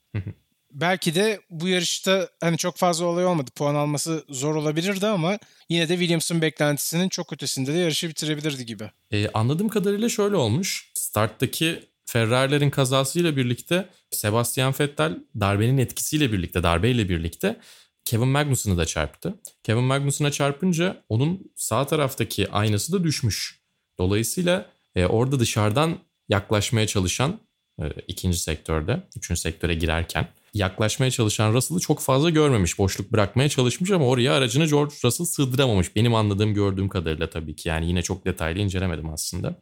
Belki 0.76 1.16
de 1.16 1.42
bu 1.50 1.68
yarışta 1.68 2.30
hani 2.42 2.58
çok 2.58 2.78
fazla 2.78 3.06
olay 3.06 3.26
olmadı. 3.26 3.52
Puan 3.56 3.76
alması 3.76 4.26
zor 4.30 4.56
olabilirdi 4.56 5.08
ama 5.08 5.40
yine 5.70 5.90
de 5.90 5.94
Williams'ın 5.94 6.42
beklentisinin 6.42 7.10
çok 7.10 7.34
ötesinde 7.34 7.74
de 7.74 7.78
yarışı 7.78 8.10
bitirebilirdi 8.10 8.66
gibi. 8.66 8.92
Ee, 9.12 9.30
anladığım 9.30 9.70
kadarıyla 9.70 10.10
şöyle 10.10 10.36
olmuş. 10.36 10.92
Starttaki 10.94 11.84
Ferrari'lerin 12.06 12.70
kazasıyla 12.70 13.38
birlikte 13.38 13.90
Sebastian 14.12 14.74
Vettel 14.80 15.18
darbenin 15.40 15.78
etkisiyle 15.78 16.32
birlikte, 16.32 16.64
darbeyle 16.64 17.10
birlikte 17.10 17.60
Kevin 18.06 18.28
Magnussen'ı 18.28 18.78
da 18.78 18.86
çarptı. 18.86 19.34
Kevin 19.64 19.84
Magnussen'a 19.84 20.32
çarpınca 20.32 21.04
onun 21.10 21.52
sağ 21.56 21.88
taraftaki 21.88 22.52
aynası 22.52 22.94
da 22.94 23.04
düşmüş. 23.04 23.60
Dolayısıyla 24.00 24.70
e, 24.96 25.06
orada 25.06 25.40
dışarıdan 25.40 26.00
yaklaşmaya 26.30 26.88
çalışan 26.88 27.40
e, 27.82 27.84
ikinci 28.08 28.40
sektörde, 28.40 29.04
üçüncü 29.16 29.42
sektöre 29.42 29.76
girerken 29.76 30.28
yaklaşmaya 30.56 31.12
çalışan 31.12 31.54
Russell'ı 31.54 31.80
çok 31.80 32.00
fazla 32.00 32.30
görmemiş. 32.30 32.80
Boşluk 32.80 33.12
bırakmaya 33.12 33.50
çalışmış 33.50 33.92
ama 33.92 34.08
oraya 34.08 34.34
aracını 34.34 34.66
George 34.66 34.96
Russell 35.04 35.26
sığdıramamış. 35.26 35.96
Benim 35.96 36.16
anladığım 36.16 36.54
gördüğüm 36.54 36.90
kadarıyla 36.90 37.30
tabii 37.30 37.56
ki. 37.56 37.70
Yani 37.70 37.88
yine 37.88 38.02
çok 38.02 38.26
detaylı 38.26 38.60
incelemedim 38.60 39.10
aslında. 39.10 39.62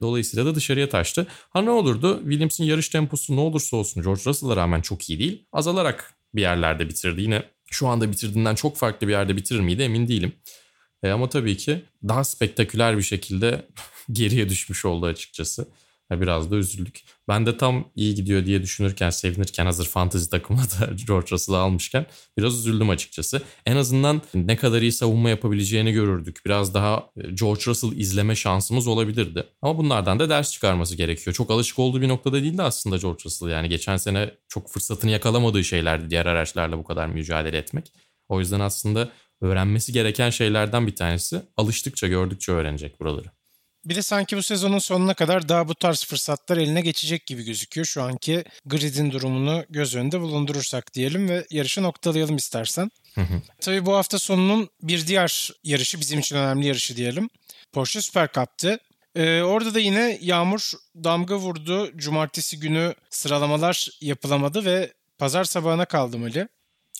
Dolayısıyla 0.00 0.46
da 0.46 0.54
dışarıya 0.54 0.88
taştı. 0.88 1.26
Ha 1.50 1.62
ne 1.62 1.70
olurdu? 1.70 2.20
Williams'ın 2.22 2.64
yarış 2.64 2.88
temposu 2.88 3.36
ne 3.36 3.40
olursa 3.40 3.76
olsun 3.76 4.02
George 4.02 4.22
Russell'a 4.26 4.56
rağmen 4.56 4.80
çok 4.80 5.10
iyi 5.10 5.18
değil. 5.18 5.44
Azalarak 5.52 6.14
bir 6.34 6.40
yerlerde 6.40 6.88
bitirdi. 6.88 7.22
Yine 7.22 7.42
şu 7.70 7.88
anda 7.88 8.12
bitirdiğinden 8.12 8.54
çok 8.54 8.76
farklı 8.76 9.06
bir 9.06 9.12
yerde 9.12 9.36
bitirir 9.36 9.60
miydi 9.60 9.82
emin 9.82 10.08
değilim. 10.08 10.32
E 11.02 11.10
ama 11.10 11.28
tabii 11.28 11.56
ki 11.56 11.82
daha 12.08 12.24
spektaküler 12.24 12.98
bir 12.98 13.02
şekilde 13.02 13.66
geriye 14.12 14.48
düşmüş 14.48 14.84
oldu 14.84 15.06
açıkçası. 15.06 15.68
Biraz 16.10 16.50
da 16.50 16.56
üzüldük. 16.56 17.00
Ben 17.28 17.46
de 17.46 17.56
tam 17.56 17.84
iyi 17.96 18.14
gidiyor 18.14 18.46
diye 18.46 18.62
düşünürken, 18.62 19.10
sevinirken 19.10 19.64
hazır 19.64 19.86
fantasy 19.86 20.30
takımına 20.30 20.64
da 20.64 20.92
George 21.06 21.26
Russell'ı 21.30 21.58
almışken 21.58 22.06
biraz 22.38 22.58
üzüldüm 22.58 22.90
açıkçası. 22.90 23.42
En 23.66 23.76
azından 23.76 24.22
ne 24.34 24.56
kadar 24.56 24.82
iyi 24.82 24.92
savunma 24.92 25.30
yapabileceğini 25.30 25.92
görürdük. 25.92 26.40
Biraz 26.46 26.74
daha 26.74 27.10
e, 27.16 27.30
George 27.30 27.62
Russell 27.66 27.92
izleme 27.92 28.36
şansımız 28.36 28.86
olabilirdi. 28.86 29.44
Ama 29.62 29.78
bunlardan 29.78 30.18
da 30.18 30.28
ders 30.28 30.52
çıkarması 30.52 30.96
gerekiyor. 30.96 31.34
Çok 31.34 31.50
alışık 31.50 31.78
olduğu 31.78 32.00
bir 32.00 32.08
noktada 32.08 32.42
değildi 32.42 32.62
aslında 32.62 32.96
George 32.96 33.24
Russell. 33.24 33.48
Yani 33.48 33.68
geçen 33.68 33.96
sene 33.96 34.34
çok 34.48 34.70
fırsatını 34.70 35.10
yakalamadığı 35.10 35.64
şeylerdi 35.64 36.10
diğer 36.10 36.26
araçlarla 36.26 36.78
bu 36.78 36.84
kadar 36.84 37.06
mücadele 37.06 37.58
etmek. 37.58 37.92
O 38.28 38.40
yüzden 38.40 38.60
aslında 38.60 39.08
öğrenmesi 39.40 39.92
gereken 39.92 40.30
şeylerden 40.30 40.86
bir 40.86 40.96
tanesi. 40.96 41.42
Alıştıkça 41.56 42.08
gördükçe 42.08 42.52
öğrenecek 42.52 43.00
buraları. 43.00 43.39
Bir 43.84 43.94
de 43.94 44.02
sanki 44.02 44.36
bu 44.36 44.42
sezonun 44.42 44.78
sonuna 44.78 45.14
kadar 45.14 45.48
daha 45.48 45.68
bu 45.68 45.74
tarz 45.74 46.04
fırsatlar 46.04 46.56
eline 46.56 46.80
geçecek 46.80 47.26
gibi 47.26 47.42
gözüküyor. 47.42 47.84
Şu 47.86 48.02
anki 48.02 48.44
gridin 48.66 49.10
durumunu 49.10 49.64
göz 49.70 49.94
önünde 49.94 50.20
bulundurursak 50.20 50.94
diyelim 50.94 51.28
ve 51.28 51.46
yarışı 51.50 51.82
noktalayalım 51.82 52.36
istersen. 52.36 52.90
Tabii 53.60 53.86
bu 53.86 53.94
hafta 53.94 54.18
sonunun 54.18 54.68
bir 54.82 55.06
diğer 55.06 55.50
yarışı 55.64 56.00
bizim 56.00 56.18
için 56.20 56.36
önemli 56.36 56.66
yarışı 56.66 56.96
diyelim. 56.96 57.30
Porsche 57.72 58.00
Super 58.00 58.28
Cup'tı. 58.34 58.78
Ee, 59.14 59.42
orada 59.42 59.74
da 59.74 59.80
yine 59.80 60.18
yağmur 60.20 60.72
damga 60.96 61.36
vurdu. 61.36 61.90
Cumartesi 61.96 62.60
günü 62.60 62.94
sıralamalar 63.10 63.88
yapılamadı 64.00 64.64
ve 64.64 64.92
pazar 65.18 65.44
sabahına 65.44 65.84
kaldı 65.84 66.18
Mali. 66.18 66.48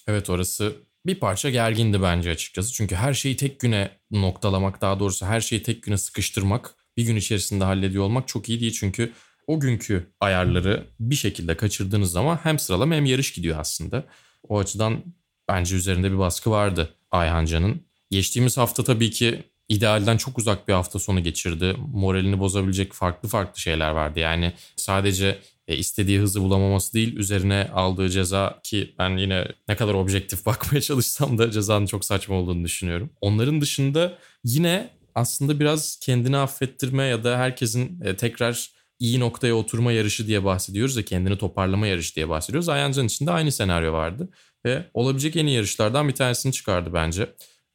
Evet 0.08 0.30
orası 0.30 0.76
bir 1.06 1.14
parça 1.14 1.50
gergindi 1.50 2.02
bence 2.02 2.30
açıkçası. 2.30 2.72
Çünkü 2.72 2.94
her 2.94 3.14
şeyi 3.14 3.36
tek 3.36 3.60
güne 3.60 3.90
noktalamak 4.10 4.80
daha 4.80 5.00
doğrusu 5.00 5.26
her 5.26 5.40
şeyi 5.40 5.62
tek 5.62 5.82
güne 5.82 5.98
sıkıştırmak 5.98 6.74
bir 6.96 7.04
gün 7.04 7.16
içerisinde 7.16 7.64
hallediyor 7.64 8.04
olmak 8.04 8.28
çok 8.28 8.48
iyi 8.48 8.60
değil. 8.60 8.72
Çünkü 8.72 9.12
o 9.46 9.60
günkü 9.60 10.12
ayarları 10.20 10.86
bir 11.00 11.14
şekilde 11.14 11.56
kaçırdığınız 11.56 12.12
zaman 12.12 12.36
hem 12.42 12.58
sıralama 12.58 12.94
hem 12.94 13.04
yarış 13.06 13.32
gidiyor 13.32 13.58
aslında. 13.58 14.04
O 14.48 14.58
açıdan 14.58 15.04
bence 15.48 15.76
üzerinde 15.76 16.12
bir 16.12 16.18
baskı 16.18 16.50
vardı 16.50 16.94
Ayhan 17.10 17.44
Can'ın. 17.44 17.86
Geçtiğimiz 18.10 18.56
hafta 18.56 18.84
tabii 18.84 19.10
ki 19.10 19.49
idealden 19.70 20.16
çok 20.16 20.38
uzak 20.38 20.68
bir 20.68 20.72
hafta 20.72 20.98
sonu 20.98 21.22
geçirdi. 21.22 21.76
Moralini 21.92 22.38
bozabilecek 22.38 22.92
farklı 22.92 23.28
farklı 23.28 23.60
şeyler 23.60 23.90
vardı. 23.90 24.18
Yani 24.20 24.52
sadece 24.76 25.38
e, 25.68 25.76
istediği 25.76 26.18
hızı 26.18 26.42
bulamaması 26.42 26.94
değil 26.94 27.16
üzerine 27.16 27.70
aldığı 27.74 28.08
ceza 28.08 28.60
ki 28.62 28.94
ben 28.98 29.16
yine 29.16 29.48
ne 29.68 29.76
kadar 29.76 29.94
objektif 29.94 30.46
bakmaya 30.46 30.80
çalışsam 30.80 31.38
da 31.38 31.50
cezanın 31.50 31.86
çok 31.86 32.04
saçma 32.04 32.34
olduğunu 32.34 32.64
düşünüyorum. 32.64 33.10
Onların 33.20 33.60
dışında 33.60 34.18
yine 34.44 34.90
aslında 35.14 35.60
biraz 35.60 35.98
kendini 36.00 36.36
affettirme 36.36 37.04
ya 37.04 37.24
da 37.24 37.38
herkesin 37.38 38.00
e, 38.04 38.16
tekrar 38.16 38.70
iyi 38.98 39.20
noktaya 39.20 39.54
oturma 39.54 39.92
yarışı 39.92 40.26
diye 40.26 40.44
bahsediyoruz 40.44 40.96
ya 40.96 41.04
kendini 41.04 41.38
toparlama 41.38 41.86
yarışı 41.86 42.14
diye 42.14 42.28
bahsediyoruz. 42.28 42.68
Ayancan 42.68 43.06
için 43.06 43.26
de 43.26 43.30
aynı 43.30 43.52
senaryo 43.52 43.92
vardı 43.92 44.28
ve 44.66 44.84
olabilecek 44.94 45.36
en 45.36 45.46
iyi 45.46 45.56
yarışlardan 45.56 46.08
bir 46.08 46.14
tanesini 46.14 46.52
çıkardı 46.52 46.90
bence. 46.94 47.26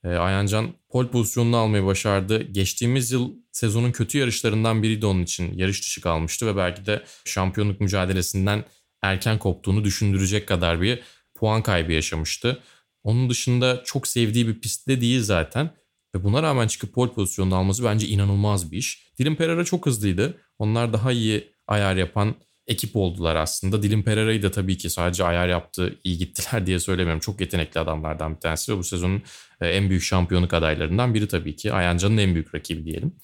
E, 0.05 0.09
Ayancan 0.09 0.73
pol 0.89 1.07
pozisyonunu 1.07 1.57
almayı 1.57 1.85
başardı. 1.85 2.43
Geçtiğimiz 2.43 3.11
yıl 3.11 3.33
sezonun 3.51 3.91
kötü 3.91 4.17
yarışlarından 4.17 4.83
biriydi 4.83 5.05
onun 5.05 5.23
için. 5.23 5.57
Yarış 5.57 5.81
dışı 5.81 6.01
kalmıştı 6.01 6.47
ve 6.47 6.57
belki 6.57 6.85
de 6.85 7.03
şampiyonluk 7.25 7.81
mücadelesinden 7.81 8.63
erken 9.01 9.39
koptuğunu 9.39 9.83
düşündürecek 9.83 10.47
kadar 10.47 10.81
bir 10.81 10.99
puan 11.35 11.63
kaybı 11.63 11.91
yaşamıştı. 11.91 12.63
Onun 13.03 13.29
dışında 13.29 13.83
çok 13.85 14.07
sevdiği 14.07 14.47
bir 14.47 14.59
pistte 14.59 15.01
değil 15.01 15.21
zaten. 15.21 15.69
Ve 16.15 16.23
buna 16.23 16.43
rağmen 16.43 16.67
çıkıp 16.67 16.93
pol 16.93 17.13
pozisyonunu 17.13 17.55
alması 17.55 17.83
bence 17.83 18.07
inanılmaz 18.07 18.71
bir 18.71 18.77
iş. 18.77 19.07
Dilim 19.19 19.35
Pereira 19.35 19.63
çok 19.63 19.85
hızlıydı. 19.85 20.41
Onlar 20.59 20.93
daha 20.93 21.11
iyi 21.11 21.53
ayar 21.67 21.95
yapan 21.95 22.35
ekip 22.67 22.95
oldular 22.95 23.35
aslında. 23.35 23.83
Dilim 23.83 24.03
Pereira'yı 24.03 24.41
da 24.41 24.51
tabii 24.51 24.77
ki 24.77 24.89
sadece 24.89 25.23
ayar 25.23 25.47
yaptı, 25.47 25.95
iyi 26.03 26.17
gittiler 26.17 26.65
diye 26.65 26.79
söylemiyorum. 26.79 27.19
Çok 27.19 27.41
yetenekli 27.41 27.79
adamlardan 27.79 28.35
bir 28.35 28.39
tanesi 28.39 28.73
ve 28.73 28.77
bu 28.77 28.83
sezonun 28.83 29.21
e, 29.61 29.67
en 29.67 29.89
büyük 29.89 30.03
şampiyonluk 30.03 30.53
adaylarından 30.53 31.13
biri 31.13 31.27
tabii 31.27 31.55
ki. 31.55 31.73
Ayancan'ın 31.73 32.17
en 32.17 32.33
büyük 32.33 32.55
rakibi 32.55 32.85
diyelim. 32.85 33.15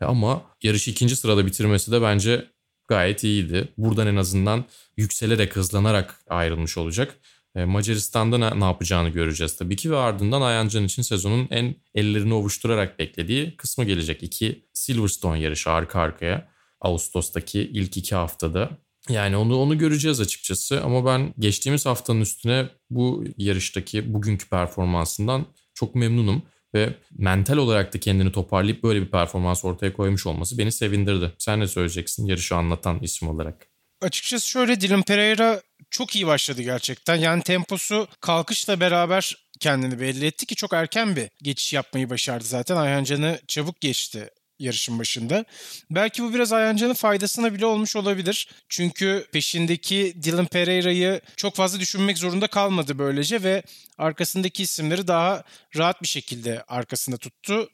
E, 0.00 0.04
ama 0.04 0.42
yarışı 0.62 0.90
ikinci 0.90 1.16
sırada 1.16 1.46
bitirmesi 1.46 1.92
de 1.92 2.02
bence 2.02 2.46
gayet 2.88 3.24
iyiydi. 3.24 3.68
Buradan 3.78 4.06
en 4.06 4.16
azından 4.16 4.64
yükselerek, 4.96 5.56
hızlanarak 5.56 6.20
ayrılmış 6.28 6.78
olacak. 6.78 7.16
E, 7.56 7.64
Macaristan'da 7.64 8.38
ne, 8.38 8.60
ne 8.60 8.64
yapacağını 8.64 9.08
göreceğiz 9.08 9.56
tabii 9.56 9.76
ki 9.76 9.90
ve 9.90 9.96
ardından 9.96 10.42
Ayancan 10.42 10.84
için 10.84 11.02
sezonun 11.02 11.48
en 11.50 11.74
ellerini 11.94 12.34
ovuşturarak 12.34 12.98
beklediği 12.98 13.56
kısmı 13.56 13.84
gelecek. 13.84 14.22
İki 14.22 14.64
Silverstone 14.72 15.40
yarışı 15.40 15.70
arka 15.70 16.00
arkaya 16.00 16.48
Ağustos'taki 16.80 17.60
ilk 17.60 17.96
iki 17.96 18.14
haftada. 18.14 18.70
Yani 19.08 19.36
onu 19.36 19.56
onu 19.56 19.78
göreceğiz 19.78 20.20
açıkçası 20.20 20.82
ama 20.82 21.06
ben 21.06 21.34
geçtiğimiz 21.38 21.86
haftanın 21.86 22.20
üstüne 22.20 22.68
bu 22.90 23.24
yarıştaki 23.36 24.14
bugünkü 24.14 24.48
performansından 24.48 25.46
çok 25.74 25.94
memnunum 25.94 26.42
ve 26.74 26.94
mental 27.18 27.56
olarak 27.56 27.94
da 27.94 28.00
kendini 28.00 28.32
toparlayıp 28.32 28.82
böyle 28.82 29.02
bir 29.02 29.10
performans 29.10 29.64
ortaya 29.64 29.92
koymuş 29.92 30.26
olması 30.26 30.58
beni 30.58 30.72
sevindirdi. 30.72 31.32
Sen 31.38 31.60
ne 31.60 31.66
söyleyeceksin 31.66 32.26
yarışı 32.26 32.56
anlatan 32.56 32.98
isim 33.00 33.28
olarak? 33.28 33.66
Açıkçası 34.02 34.48
şöyle 34.48 34.80
Dylan 34.80 35.02
Pereira 35.02 35.62
çok 35.90 36.16
iyi 36.16 36.26
başladı 36.26 36.62
gerçekten. 36.62 37.16
Yani 37.16 37.42
temposu 37.42 38.08
kalkışla 38.20 38.80
beraber 38.80 39.36
kendini 39.60 40.00
belli 40.00 40.26
etti 40.26 40.46
ki 40.46 40.54
çok 40.54 40.72
erken 40.72 41.16
bir 41.16 41.28
geçiş 41.42 41.72
yapmayı 41.72 42.10
başardı 42.10 42.44
zaten. 42.44 42.76
Ayhancan'ı 42.76 43.40
çabuk 43.48 43.80
geçti 43.80 44.30
yarışın 44.60 44.98
başında. 44.98 45.44
Belki 45.90 46.22
bu 46.22 46.34
biraz 46.34 46.52
Ayhancan'ın 46.52 46.94
faydasına 46.94 47.54
bile 47.54 47.66
olmuş 47.66 47.96
olabilir. 47.96 48.48
Çünkü 48.68 49.26
peşindeki 49.32 50.14
Dylan 50.22 50.46
Pereira'yı 50.46 51.20
çok 51.36 51.56
fazla 51.56 51.80
düşünmek 51.80 52.18
zorunda 52.18 52.46
kalmadı 52.46 52.98
böylece 52.98 53.42
ve 53.42 53.62
arkasındaki 53.98 54.62
isimleri 54.62 55.06
daha 55.08 55.44
rahat 55.76 56.02
bir 56.02 56.08
şekilde 56.08 56.62
arkasında 56.62 57.16
tuttu. 57.16 57.68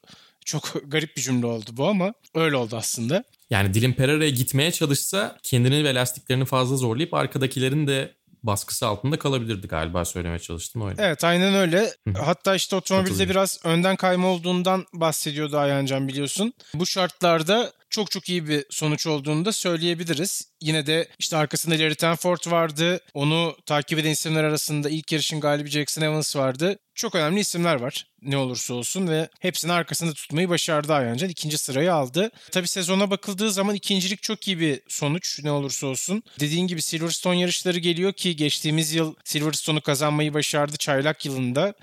Çok 0.45 0.75
garip 0.87 1.17
bir 1.17 1.23
cümle 1.23 1.47
oldu 1.47 1.71
bu 1.73 1.89
ama 1.89 2.15
öyle 2.35 2.57
oldu 2.57 2.77
aslında. 2.77 3.25
Yani 3.51 3.75
Dilim 3.75 3.95
Pereira'ya 3.95 4.31
gitmeye 4.31 4.73
çalışsa 4.73 5.39
kendini 5.43 5.85
ve 5.85 5.95
lastiklerini 5.95 6.45
fazla 6.45 6.77
zorlayıp 6.77 7.15
arkadakilerin 7.15 7.87
de 7.87 8.15
baskısı 8.47 8.87
altında 8.87 9.19
kalabilirdi 9.19 9.69
galiba 9.69 10.05
söylemeye 10.05 10.39
çalıştım 10.39 10.89
öyle. 10.89 11.03
Evet 11.03 11.25
aynen 11.25 11.55
öyle. 11.55 11.91
Hatta 12.19 12.55
işte 12.55 12.77
otomobilde 12.77 13.29
biraz 13.29 13.61
önden 13.65 13.97
kayma 13.97 14.29
olduğundan 14.29 14.87
bahsediyordu 14.93 15.59
Ayhancan 15.59 16.09
biliyorsun. 16.09 16.53
Bu 16.75 16.87
şartlarda 16.87 17.73
çok 17.97 18.11
çok 18.11 18.29
iyi 18.29 18.49
bir 18.49 18.65
sonuç 18.71 19.07
olduğunu 19.07 19.45
da 19.45 19.53
söyleyebiliriz. 19.53 20.49
Yine 20.61 20.87
de 20.87 21.09
işte 21.19 21.37
arkasında 21.37 21.75
Larry 21.75 21.95
Tenford 21.95 22.51
vardı. 22.51 23.01
Onu 23.15 23.57
takip 23.67 23.99
eden 23.99 24.11
isimler 24.11 24.45
arasında 24.45 24.91
ilk 24.91 25.13
yarışın 25.13 25.41
galibi 25.41 25.71
Jackson 25.71 26.03
Evans 26.03 26.37
vardı. 26.37 26.79
Çok 26.95 27.15
önemli 27.15 27.41
isimler 27.41 27.81
var 27.81 28.07
ne 28.23 28.37
olursa 28.37 28.75
olsun 28.75 29.09
ve 29.09 29.29
hepsini 29.41 29.73
arkasında 29.73 30.13
tutmayı 30.13 30.49
başardı 30.49 30.95
Ayhancan. 30.95 31.29
İkinci 31.29 31.59
sırayı 31.59 31.95
aldı. 31.95 32.31
Tabii 32.51 32.69
sezona 32.69 33.11
bakıldığı 33.11 33.53
zaman 33.53 33.75
ikincilik 33.75 34.23
çok 34.23 34.49
iyi 34.49 34.61
bir 34.61 34.81
sonuç 34.89 35.41
ne 35.43 35.51
olursa 35.51 35.87
olsun. 35.87 36.23
Dediğin 36.41 36.67
gibi 36.67 36.83
Silverstone 36.83 37.41
yarışları 37.41 37.79
geliyor 37.79 38.13
ki 38.13 38.37
geçtiğimiz 38.37 38.95
yıl 38.95 39.15
Silverstone'u 39.25 39.81
kazanmayı 39.81 40.35
başardı 40.35 40.77
çaylak 40.77 41.27
yılında. 41.27 41.75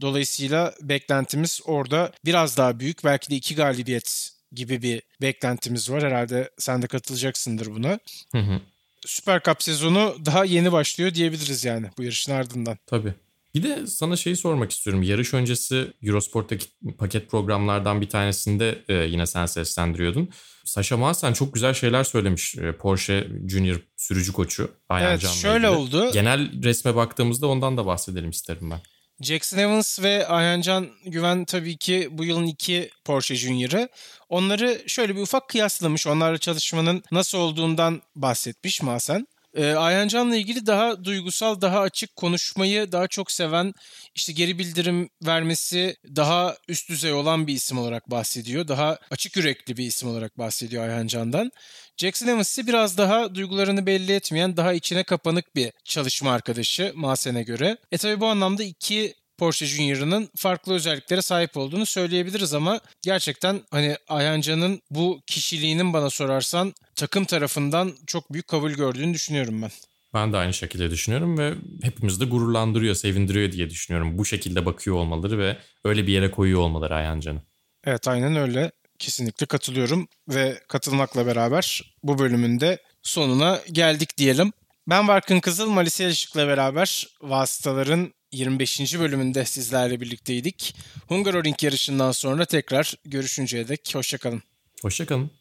Dolayısıyla 0.00 0.74
beklentimiz 0.82 1.60
orada 1.64 2.12
biraz 2.24 2.56
daha 2.56 2.80
büyük. 2.80 3.04
Belki 3.04 3.30
de 3.30 3.36
iki 3.36 3.54
galibiyet 3.54 4.37
gibi 4.52 4.82
bir 4.82 5.02
beklentimiz 5.22 5.90
var. 5.90 6.02
Herhalde 6.02 6.50
sen 6.58 6.82
de 6.82 6.86
katılacaksındır 6.86 7.66
buna. 7.66 7.98
Hı 8.32 8.38
hı. 8.38 8.60
Süper 9.06 9.42
Cup 9.42 9.62
sezonu 9.62 10.16
daha 10.26 10.44
yeni 10.44 10.72
başlıyor 10.72 11.14
diyebiliriz 11.14 11.64
yani 11.64 11.86
bu 11.98 12.02
yarışın 12.02 12.32
ardından. 12.32 12.78
Tabii. 12.86 13.14
Bir 13.54 13.62
de 13.62 13.86
sana 13.86 14.16
şeyi 14.16 14.36
sormak 14.36 14.70
istiyorum. 14.70 15.02
Yarış 15.02 15.34
öncesi 15.34 15.92
Eurosport'taki 16.02 16.66
paket 16.98 17.30
programlardan 17.30 18.00
bir 18.00 18.08
tanesinde 18.08 18.84
e, 18.88 18.94
yine 18.94 19.26
sen 19.26 19.46
seslendiriyordun. 19.46 20.28
Sasha 20.64 20.96
Maassen 20.96 21.32
çok 21.32 21.54
güzel 21.54 21.74
şeyler 21.74 22.04
söylemiş 22.04 22.56
e, 22.58 22.72
Porsche 22.72 23.28
Junior 23.48 23.80
sürücü 23.96 24.32
koçu. 24.32 24.70
Ayhan 24.88 25.10
evet 25.10 25.20
Can'la 25.20 25.34
şöyle 25.34 25.66
ilgili. 25.66 25.78
oldu. 25.78 26.10
Genel 26.12 26.62
resme 26.62 26.94
baktığımızda 26.94 27.46
ondan 27.46 27.76
da 27.76 27.86
bahsedelim 27.86 28.30
isterim 28.30 28.70
ben. 28.70 28.80
Jackson 29.20 29.58
Evans 29.58 30.02
ve 30.02 30.26
Ayhancan 30.26 30.88
Güven 31.06 31.44
tabii 31.44 31.76
ki 31.76 32.08
bu 32.10 32.24
yılın 32.24 32.46
iki 32.46 32.90
Porsche 33.04 33.34
Junior'ı. 33.34 33.88
Onları 34.28 34.82
şöyle 34.86 35.16
bir 35.16 35.20
ufak 35.20 35.48
kıyaslamış. 35.48 36.06
Onlarla 36.06 36.38
çalışmanın 36.38 37.02
nasıl 37.12 37.38
olduğundan 37.38 38.02
bahsetmiş 38.16 38.82
Masen. 38.82 39.26
Ee, 39.54 39.72
Ayhancan'la 39.72 40.36
ilgili 40.36 40.66
daha 40.66 41.04
duygusal, 41.04 41.60
daha 41.60 41.80
açık 41.80 42.16
konuşmayı 42.16 42.92
daha 42.92 43.08
çok 43.08 43.32
seven, 43.32 43.74
işte 44.14 44.32
geri 44.32 44.58
bildirim 44.58 45.08
vermesi 45.26 45.96
daha 46.16 46.56
üst 46.68 46.88
düzey 46.88 47.12
olan 47.12 47.46
bir 47.46 47.54
isim 47.54 47.78
olarak 47.78 48.10
bahsediyor. 48.10 48.68
Daha 48.68 48.98
açık 49.10 49.36
yürekli 49.36 49.76
bir 49.76 49.86
isim 49.86 50.08
olarak 50.08 50.38
bahsediyor 50.38 50.88
Ayhancan'dan. 50.88 51.52
Jackson 51.96 52.26
Evans 52.26 52.50
ise 52.50 52.66
biraz 52.66 52.98
daha 52.98 53.34
duygularını 53.34 53.86
belli 53.86 54.12
etmeyen, 54.12 54.56
daha 54.56 54.72
içine 54.72 55.02
kapanık 55.02 55.56
bir 55.56 55.72
çalışma 55.84 56.32
arkadaşı 56.32 56.92
Masen'e 56.94 57.42
göre. 57.42 57.76
E 57.92 57.98
tabi 57.98 58.20
bu 58.20 58.26
anlamda 58.26 58.62
iki 58.62 59.14
Porsche 59.38 59.66
Junior'ının 59.66 60.28
farklı 60.36 60.74
özelliklere 60.74 61.22
sahip 61.22 61.56
olduğunu 61.56 61.86
söyleyebiliriz 61.86 62.54
ama 62.54 62.80
gerçekten 63.02 63.60
hani 63.70 63.96
Ayhancan'ın 64.08 64.82
bu 64.90 65.20
kişiliğinin 65.26 65.92
bana 65.92 66.10
sorarsan 66.10 66.74
takım 66.94 67.24
tarafından 67.24 67.92
çok 68.06 68.32
büyük 68.32 68.48
kabul 68.48 68.70
gördüğünü 68.70 69.14
düşünüyorum 69.14 69.62
ben. 69.62 69.70
Ben 70.14 70.32
de 70.32 70.36
aynı 70.36 70.54
şekilde 70.54 70.90
düşünüyorum 70.90 71.38
ve 71.38 71.54
hepimiz 71.82 72.20
de 72.20 72.24
gururlandırıyor, 72.24 72.94
sevindiriyor 72.94 73.52
diye 73.52 73.70
düşünüyorum. 73.70 74.18
Bu 74.18 74.24
şekilde 74.24 74.66
bakıyor 74.66 74.96
olmaları 74.96 75.38
ve 75.38 75.56
öyle 75.84 76.06
bir 76.06 76.12
yere 76.12 76.30
koyuyor 76.30 76.60
olmaları 76.60 76.94
Ayhan 76.94 77.20
Can'ı. 77.20 77.42
Evet 77.84 78.08
aynen 78.08 78.36
öyle. 78.36 78.70
Kesinlikle 78.98 79.46
katılıyorum 79.46 80.08
ve 80.28 80.60
katılmakla 80.68 81.26
beraber 81.26 81.94
bu 82.02 82.18
bölümün 82.18 82.60
de 82.60 82.78
sonuna 83.02 83.60
geldik 83.72 84.18
diyelim. 84.18 84.52
Ben 84.88 85.08
Barkın 85.08 85.40
Kızıl, 85.40 85.70
Malise 85.70 86.08
Işık'la 86.08 86.48
beraber 86.48 87.06
vasıtaların 87.22 88.12
25. 88.32 88.98
bölümünde 88.98 89.44
sizlerle 89.44 90.00
birlikteydik. 90.00 90.76
Hungaroring 91.06 91.62
yarışından 91.62 92.12
sonra 92.12 92.44
tekrar 92.44 92.94
görüşünceye 93.04 93.68
dek 93.68 93.90
hoşçakalın. 93.94 94.42
Hoşçakalın. 94.82 95.37